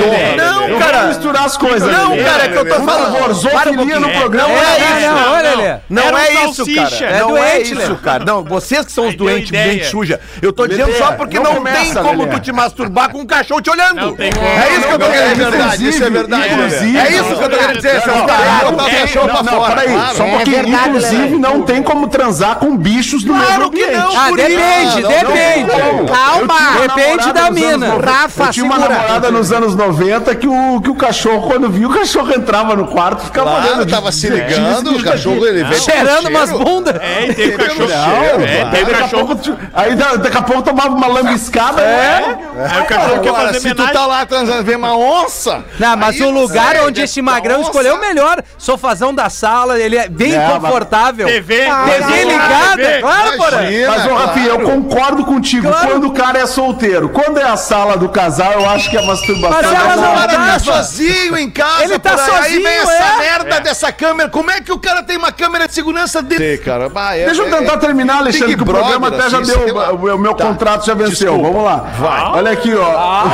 [0.00, 0.36] Lelê.
[0.36, 0.92] não, Não, cara.
[0.92, 1.06] cara.
[1.08, 1.90] misturar as coisas.
[1.92, 2.24] Não, Lelê.
[2.24, 3.50] cara, é que eu tô falando.
[3.50, 4.00] Para pouquinho.
[4.00, 4.48] no programa.
[4.48, 5.10] Não é É, isso.
[5.10, 5.76] não, olha, Lelê.
[5.90, 7.06] Não é isso, cara.
[7.06, 8.24] É não doente, é isso, cara.
[8.24, 9.72] Não, vocês que são os doentes, ideia.
[9.72, 10.20] mente suja.
[10.40, 13.60] Eu tô dizendo só porque não não, tem como tu te masturbar com um cachorro
[13.60, 14.00] te olhando.
[14.00, 14.46] Não tem como.
[14.46, 15.88] É isso que eu tô É querendo dizer.
[15.88, 16.54] isso é verdade.
[16.54, 18.02] Inclusive, É isso que eu tô querendo dizer.
[18.06, 19.74] Não, não, botar o é- cachorro não, pra não, fora.
[19.74, 20.16] peraí, Claro.
[20.16, 23.98] só verdade, Inclusive, não tem como transar com bichos no Claro mesmo que ambiente.
[23.98, 24.36] não, Ah, isso.
[24.36, 26.55] depende, não, Calma.
[26.80, 27.86] Depende da mina.
[27.88, 28.11] 90.
[28.11, 28.94] Rafa, eu tinha uma segura.
[28.94, 32.86] namorada nos anos 90 que o, que o cachorro, quando via, o cachorro entrava no
[32.86, 33.90] quarto e ficava Claro, olhando.
[33.90, 36.94] tava se ligando, o cachorro ele veio Cheirando umas bundas.
[37.00, 37.90] É, e tem o cachorro.
[37.90, 39.40] É, aí tem o daqui a cachorro.
[39.74, 41.82] Aí da- daqui a pouco tomava uma lambiscada.
[41.82, 42.36] É.
[42.70, 45.64] Aí o cachorro quer fazer se tu tá lá transando, vem uma onça.
[45.78, 48.42] Não, mas o lugar é, onde esse magrão escolheu o melhor.
[48.59, 51.26] Sofazão da sala, ele é bem É, confortável.
[51.26, 53.59] TV, TV ligada, claro, porra.
[53.88, 54.14] Mas, ô.
[54.14, 55.68] Rafinha, eu concordo contigo.
[55.68, 55.93] Claro.
[55.95, 59.07] Quando o cara é solteiro, quando é a sala do casal, eu acho que é
[59.07, 59.62] masturbação.
[59.62, 62.72] Mas ela não o cara tá, sozinho em casa, Ele tá por aí, sozinho, vem
[62.78, 63.18] essa é.
[63.18, 64.28] merda dessa câmera.
[64.28, 66.59] Como é que o cara tem uma câmera de segurança dele?
[66.59, 66.88] cara.
[66.88, 69.76] Bah, é- Deixa eu é- tentar terminar, Alexandre, Big que o programa até já deu.
[70.14, 70.45] O meu, Tá.
[70.47, 71.32] contrato já venceu.
[71.32, 71.49] Desculpa.
[71.53, 72.32] Vamos lá.
[72.34, 73.28] Olha aqui, ó.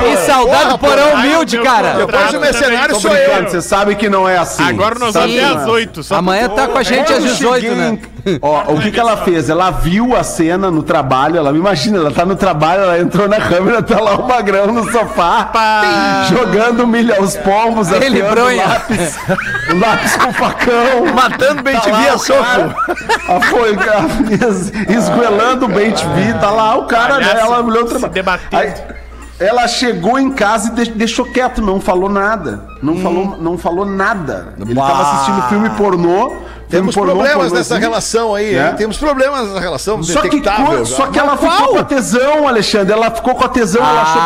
[0.00, 1.92] Que saudade do porão humilde, cara.
[1.92, 3.48] Depois o mercenário sou eu.
[3.48, 4.64] você sabe que não é assim.
[4.68, 6.02] Agora nós vamos até não é às 8.
[6.02, 7.98] Só Amanhã tá com a gente Quando às eu 18, cheguei né?
[8.42, 9.48] Ó, o que, que ela fez?
[9.48, 13.40] Ela viu a cena no trabalho, ela imagina, ela tá no trabalho, ela entrou na
[13.40, 15.50] câmera, tá lá o magrão no sofá,
[16.28, 18.64] jogando milho aos pombos, Ele bronha.
[18.64, 19.18] o lápis,
[19.72, 22.42] o lápis com facão, Matando bem te Tá via o soco.
[22.42, 22.74] cara,
[23.28, 25.92] a foi, a- esguelando o bem
[26.40, 27.36] tá lá o cara, né?
[27.38, 28.40] Ela olhou o trabalho.
[28.52, 28.72] Aí,
[29.38, 32.60] ela chegou em casa e de- deixou quieto, não falou nada.
[32.82, 34.54] Não, falou, não falou nada.
[34.58, 36.34] Ele tava assistindo filme pornô.
[36.68, 38.66] Temos problemas nessa relação aí, É.
[38.68, 38.72] hein?
[38.74, 40.42] Ttemos problemas nessa relação Só que,
[40.84, 42.92] só que ela ficou com a tesão, Alexandre.
[42.92, 44.20] Ela ficou com a tesão, ela achou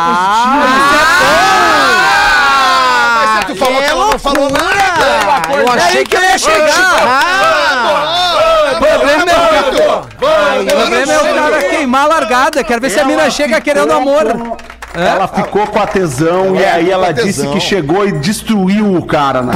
[2.33, 4.71] Ah, mas tu falou que ela não falou nada.
[5.55, 6.95] Eu achei que eu ia chegar.
[8.71, 9.35] O problema é
[10.61, 12.63] o problema é o cara queimar a largada.
[12.63, 14.57] Quero ver se a mina chega querendo amor.
[14.93, 19.41] Ela ficou com a tesão e aí ela disse que chegou e destruiu o cara.
[19.41, 19.53] Né?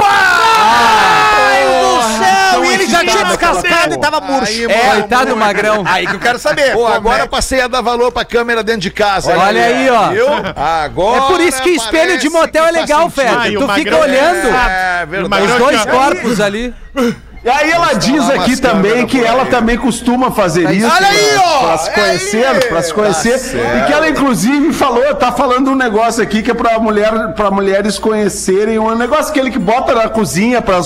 [2.86, 4.52] Ele já tinha descascado e tava murcho.
[4.52, 5.84] Aí, É, coitado do magrão.
[5.86, 6.72] Aí que eu quero saber.
[6.72, 9.32] Pô, como agora é- passei a dar valor pra câmera dentro de casa.
[9.32, 9.38] hein?
[9.38, 10.08] Olha aí, ó.
[10.08, 10.26] Viu?
[10.56, 15.02] Agora É por isso que espelho de motel é legal, o Tu fica olhando É
[15.04, 15.28] O verdade.
[15.28, 16.74] magrão os dois corpos ali.
[17.46, 20.90] E aí ela diz lá aqui também que ela também costuma fazer isso.
[20.92, 21.58] Olha aí, pra- ó!
[21.68, 23.32] Pra se É conhecer, pra se conhecer.
[23.34, 23.76] Tá certo.
[23.78, 27.48] e que ela, inclusive, falou, tá falando um negócio aqui que é pra, mulher, pra
[27.52, 30.80] mulheres conhecerem um negócio aquele que bota na cozinha pra,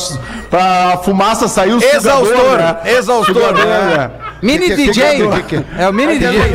[0.51, 2.77] pra fumaça sair o Exaustor, sugador, né?
[2.93, 3.95] exaustor, Sugador, né?
[3.97, 4.11] né?
[4.43, 5.29] Mini que- que- DJ.
[5.31, 6.53] que- que- É o mini DJ.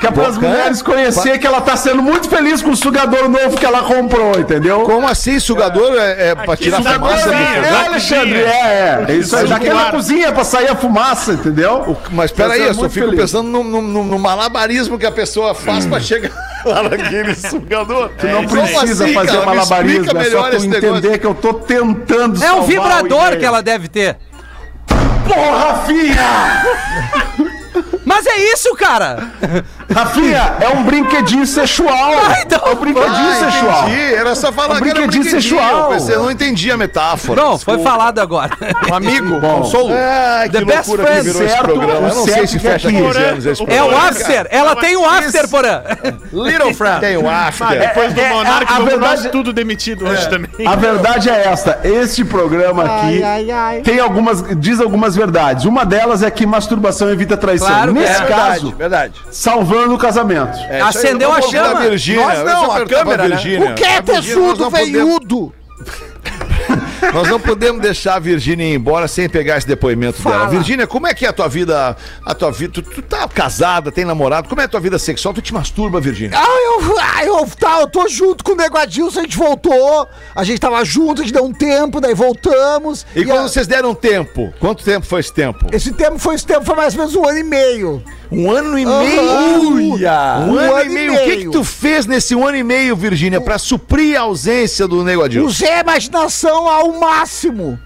[0.00, 3.28] Que é para as mulheres conhecer que ela tá sendo muito feliz com o sugador
[3.30, 4.80] novo que ela comprou, entendeu?
[4.82, 7.34] Como assim, sugador é, é pra tirar fumaça?
[7.34, 9.04] é- É, Alexandre, é, é.
[9.08, 9.44] É isso aí.
[9.44, 9.90] O é claro.
[9.92, 11.96] cozinha pra sair a fumaça, entendeu?
[12.10, 13.20] Mas peraí, sendo eu só fico feliz.
[13.22, 16.30] pensando no, no- no- no malabarismo que a pessoa faz pra chegar
[16.66, 18.10] lá naquele sugador.
[18.18, 19.46] Tu não Como precisa assim, fazer cara?
[19.46, 21.18] Malabarismo, é só tu entender negócio.
[21.18, 24.16] que eu tô tentando É um o vibrador que ela deve ter.
[25.26, 26.62] Porra, Rafinha!
[28.04, 29.28] Mas é isso, cara.
[29.92, 31.86] Rafinha, é um brinquedinho sexual.
[32.26, 33.88] Ah, então, é um brinquedinho Ah, sexual.
[33.88, 34.14] entendi.
[34.14, 35.82] Era só falar Um que era brinquedinho sexual.
[35.84, 37.40] Eu pensei, eu não entendi a metáfora.
[37.40, 38.50] Não, foi falado agora.
[38.90, 39.60] Um amigo, Bom.
[39.60, 39.90] consolo.
[39.94, 41.92] Ai, que The best loucura que friends, virou esse certo, programa.
[42.08, 43.92] Eu não o sei se é fecha que- 15 anos esse É programa.
[43.92, 44.46] o after.
[44.50, 45.82] Ela tem um after, porã.
[46.32, 47.00] Little friend.
[47.00, 47.78] Tem o after.
[47.78, 50.66] Depois do É, é, Monark, a verdade- tudo demitido hoje também.
[50.66, 53.22] A verdade é esta, este programa aqui
[53.84, 55.64] tem algumas, diz algumas verdades.
[55.64, 57.68] Uma delas é que masturbação evita traição.
[57.68, 58.26] Claro Nesse é.
[58.26, 59.14] caso, Verdade, verdade.
[59.30, 60.58] salvando plano do casamento.
[60.70, 61.80] É, Acendeu vamos a chama.
[61.82, 62.26] Virgínia.
[62.26, 63.36] Nós não, a câmera, né?
[63.36, 63.72] Virgínia.
[63.72, 65.52] O que é podemos- veiudo?
[67.12, 70.36] Nós não podemos deixar a Virgínia ir embora sem pegar esse depoimento Fala.
[70.38, 70.48] dela.
[70.50, 71.96] Virgínia, como é que é a tua vida?
[72.24, 72.72] A tua vida.
[72.74, 74.48] Tu, tu tá casada, tem namorado?
[74.48, 75.34] Como é a tua vida sexual?
[75.34, 76.38] Tu te masturba, Virgínia?
[76.38, 80.06] Ah, eu, ah, eu, tá, eu tô junto com o Nego Adilson, a gente voltou,
[80.34, 83.06] a gente tava junto, a gente deu um tempo, daí voltamos.
[83.14, 84.52] E, quando a- vocês deram tempo?
[84.60, 85.66] Quanto tempo foi esse tempo?
[85.72, 88.02] Esse tempo foi, esse tempo foi mais ou menos um ano e meio.
[88.30, 89.70] Um ano e meio?
[89.94, 90.12] Uia!
[90.48, 91.14] Um, ano, e meio.
[91.14, 94.88] O que, que tu fez nesse um ano e meio, Virgínia, pra suprir a ausência
[94.88, 95.46] do Nego Adilson?
[95.46, 97.78] Usei a imaginação ao máximo.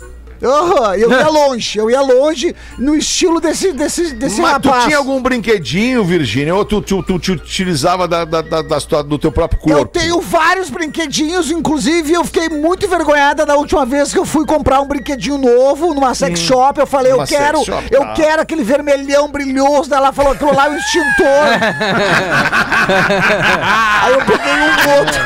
[0.42, 4.84] Aham, eu ia longe, eu ia longe no estilo desse, desse, desse Mas tu rapaz.
[4.84, 6.54] tinha algum brinquedinho, Virgínia?
[6.54, 9.78] Ou tu, tu, tu te utilizava da, da, da, da do teu próprio corpo?
[9.78, 14.46] Eu tenho vários brinquedinhos, inclusive eu fiquei muito envergonhada da última vez que eu fui
[14.46, 16.80] comprar um brinquedinho novo numa sex shop.
[16.80, 18.14] Eu falei, eu quero, shop, eu tá.
[18.14, 19.92] quero aquele vermelhão brilhoso.
[19.92, 21.10] Ela falou, aquilo lá é o extintor.
[24.02, 25.20] Aí eu peguei um outro.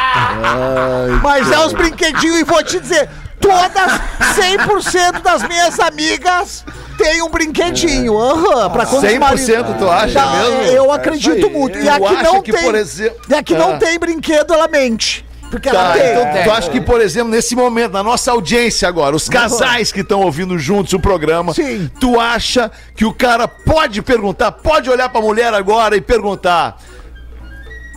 [1.22, 3.08] Mas é os brinquedinhos e vou te dizer,
[3.40, 3.92] todas,
[4.36, 6.64] 100% das minhas amigas
[6.98, 8.18] têm um brinquedinho.
[8.18, 10.62] Aham, pra quando os 100% maridos- tu acha Tá, mesmo?
[10.76, 11.78] Eu acredito muito.
[11.78, 13.58] E Tu a que acha não que, tem, exemplo- e a que Ah.
[13.58, 15.24] não tem brinquedo, ela mente.
[15.48, 16.10] Porque ela Tá, tem.
[16.10, 20.00] então tu acha que, por exemplo, nesse momento, na nossa audiência agora, os casais que
[20.00, 21.88] estão ouvindo juntos o programa, Sim.
[22.00, 26.76] tu acha que o cara pode perguntar, pode olhar pra mulher agora e perguntar: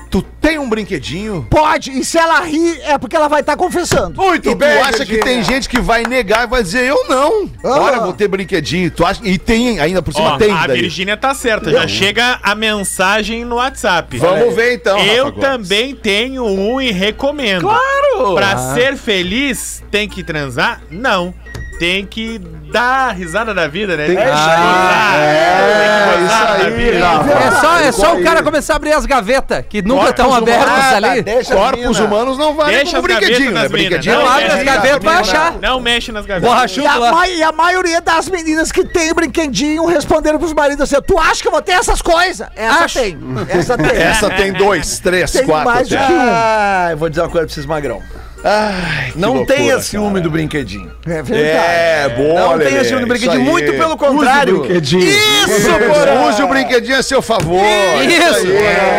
[0.09, 1.45] Tu tem um brinquedinho?
[1.49, 4.19] Pode, e se ela rir, é porque ela vai estar confessando.
[4.19, 7.47] Muito e tu acha que tem gente que vai negar e vai dizer, eu não.
[7.63, 7.79] Ah.
[7.79, 8.89] Olha, vou ter brinquedinho.
[8.89, 9.21] Tu acha...
[9.23, 10.81] E tem, ainda por cima Ó, tem a daí.
[10.81, 14.17] Virgínia tá certa, já chega a mensagem no WhatsApp.
[14.17, 15.49] Vamos ver então, Eu Rafa Gomes.
[15.69, 17.61] também tenho um e recomendo.
[17.61, 18.33] Claro!
[18.33, 20.81] Pra ser feliz, tem que transar?
[20.89, 21.33] Não.
[21.79, 22.37] Tem que
[22.71, 24.05] dar a risada da vida, né?
[24.07, 27.31] Tem que Ah, é, isso aí, Rafa.
[27.31, 30.93] É só, é só o cara começar a abrir as gavetas, que nunca estão abertas
[30.93, 31.21] ali.
[31.21, 32.03] Deixa as Corpos mina.
[32.05, 33.69] humanos não valem Deixa como as gavetas brinquedinho, né?
[33.69, 35.53] Brinquedinho Não é abre as gavetas, vai achar.
[35.61, 36.47] Não mexe nas gavetas.
[36.49, 37.11] E Borrachudo a, lá.
[37.13, 41.41] ma- e a maioria das meninas que tem brinquedinho responderam pros maridos assim: Tu acha
[41.41, 42.45] que eu vou ter essas coisas?
[42.57, 42.99] Essa Acho.
[42.99, 43.17] tem.
[43.47, 43.89] Essa tem.
[43.99, 45.65] Essa tem dois, três, Tem quatro.
[45.71, 46.19] mais do que um.
[46.19, 48.01] Ah, eu vou dizer uma coisa pra vocês, Magrão.
[48.43, 50.21] Ai, que Não loucura, tenha ciúme cara.
[50.21, 50.91] do brinquedinho.
[51.05, 51.39] É verdade.
[51.67, 53.41] É, boa, Não Lelê, tenha ciúme do brinquedinho.
[53.41, 53.51] isso.
[53.51, 54.59] Muito pelo contrário.
[54.59, 55.03] brinquedinho.
[55.09, 56.29] Isso, Porã.
[56.29, 57.61] Use o brinquedinho a seu favor.
[58.01, 58.47] Isso!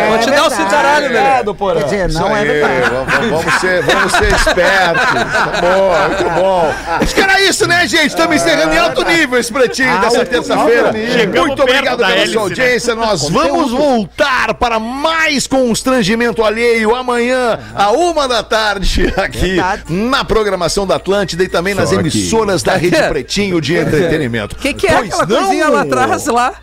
[0.09, 0.55] Vou te dar o verdade.
[0.55, 1.19] cintaralho, velho.
[1.19, 1.79] Obrigado, Porã.
[1.79, 2.89] Quer dizer, Isso não é verdade.
[3.19, 5.11] vamos, ser, vamos ser espertos.
[5.11, 6.73] Tá bom, muito bom.
[7.01, 8.07] Acho que era isso, né, gente?
[8.07, 10.91] Estamos encerrando em alto nível esse pretinho dessa Alto terça-feira.
[11.35, 12.47] Muito obrigado pela hélice, sua né?
[12.47, 12.95] audiência.
[12.95, 19.83] Nós vamos voltar para mais constrangimento alheio amanhã, à uma da tarde, aqui Verdade.
[19.89, 22.01] na programação da Atlântida e também nas Só aqui.
[22.07, 24.55] emissoras da Rede Pretinho de Entretenimento.
[24.55, 25.37] O que, que é Pois aquela não?
[25.37, 26.53] coisinha lá atrás lá?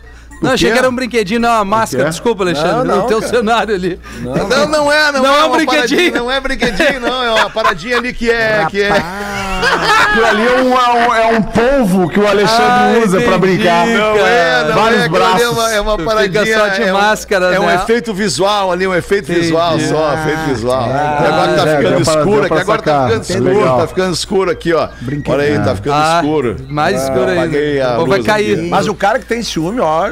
[0.41, 2.09] Não, achei que era um brinquedinho, não, uma máscara.
[2.09, 3.33] Desculpa, Alexandre, Não, no não, teu cara.
[3.33, 3.99] cenário ali.
[4.23, 6.13] Não, não é, não, Não é, é um brinquedinho.
[6.15, 7.23] Não é brinquedinho, não.
[7.23, 8.65] É uma paradinha ali que é.
[8.69, 8.91] Que é...
[8.91, 13.35] Aquilo ali é um, é um, é um polvo que o Alexandre Ah, usa pra
[13.35, 13.87] entendi, brincar.
[13.87, 15.41] Não é, não Vários é, aquilo ali braços.
[15.41, 16.45] é uma, é uma paradinha.
[16.45, 17.75] fica só de é um, máscara, É um né?
[17.75, 20.83] efeito visual ali, um efeito visual só, efeito visual.
[20.85, 23.87] que agora tá é, ficando pra- escuro aqui, pra agora tá ficando Bem escuro, tá
[23.87, 24.89] ficando escuro aqui, ó.
[25.27, 26.55] Olha aí, tá ficando Ah, escuro.
[26.69, 27.99] Mais escuro ainda.
[27.99, 28.57] Ou vai cair.
[28.69, 30.07] Mas o cara que tem ciúme, ó.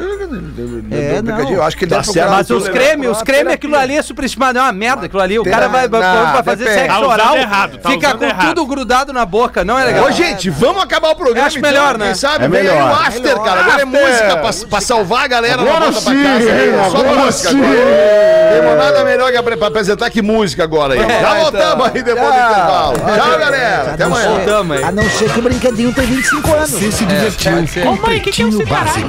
[0.90, 1.50] É, não.
[1.50, 3.08] Eu acho que ele Tá deve procurar Mas os né?
[3.10, 4.58] os cremes, aquilo ali é superestimado.
[4.58, 5.38] É uma merda aquilo ali.
[5.38, 6.80] O Tem- cara vai, vai, fazer depende.
[6.80, 8.48] sexo Tá oral, errado, tá fica com errado.
[8.54, 9.64] tudo grudado na boca.
[9.64, 10.06] Não é legal.
[10.06, 11.46] Ô, gente, vamos acabar o programa.
[11.46, 12.06] Acho melhor, né?
[12.06, 12.44] Quem sabe?
[12.44, 12.90] É Vem aí melhor.
[12.90, 13.60] o after, cara.
[13.60, 16.90] Agora é música pra, pra salvar a galera na volta pra casa.
[16.90, 18.18] Só música agora.
[18.52, 21.00] Temos nada melhor que pra apresentar que música agora aí.
[21.00, 22.94] Já voltamos aí depois do intervalo.
[22.98, 23.90] Tchau, galera.
[23.92, 24.28] Até amanhã.
[24.28, 24.84] Voltamos aí.
[24.84, 26.70] A não ser que o brinquedinho tem 25 anos.
[26.70, 27.52] Você se divertiu
[27.82, 29.08] com o Pretinho Básico.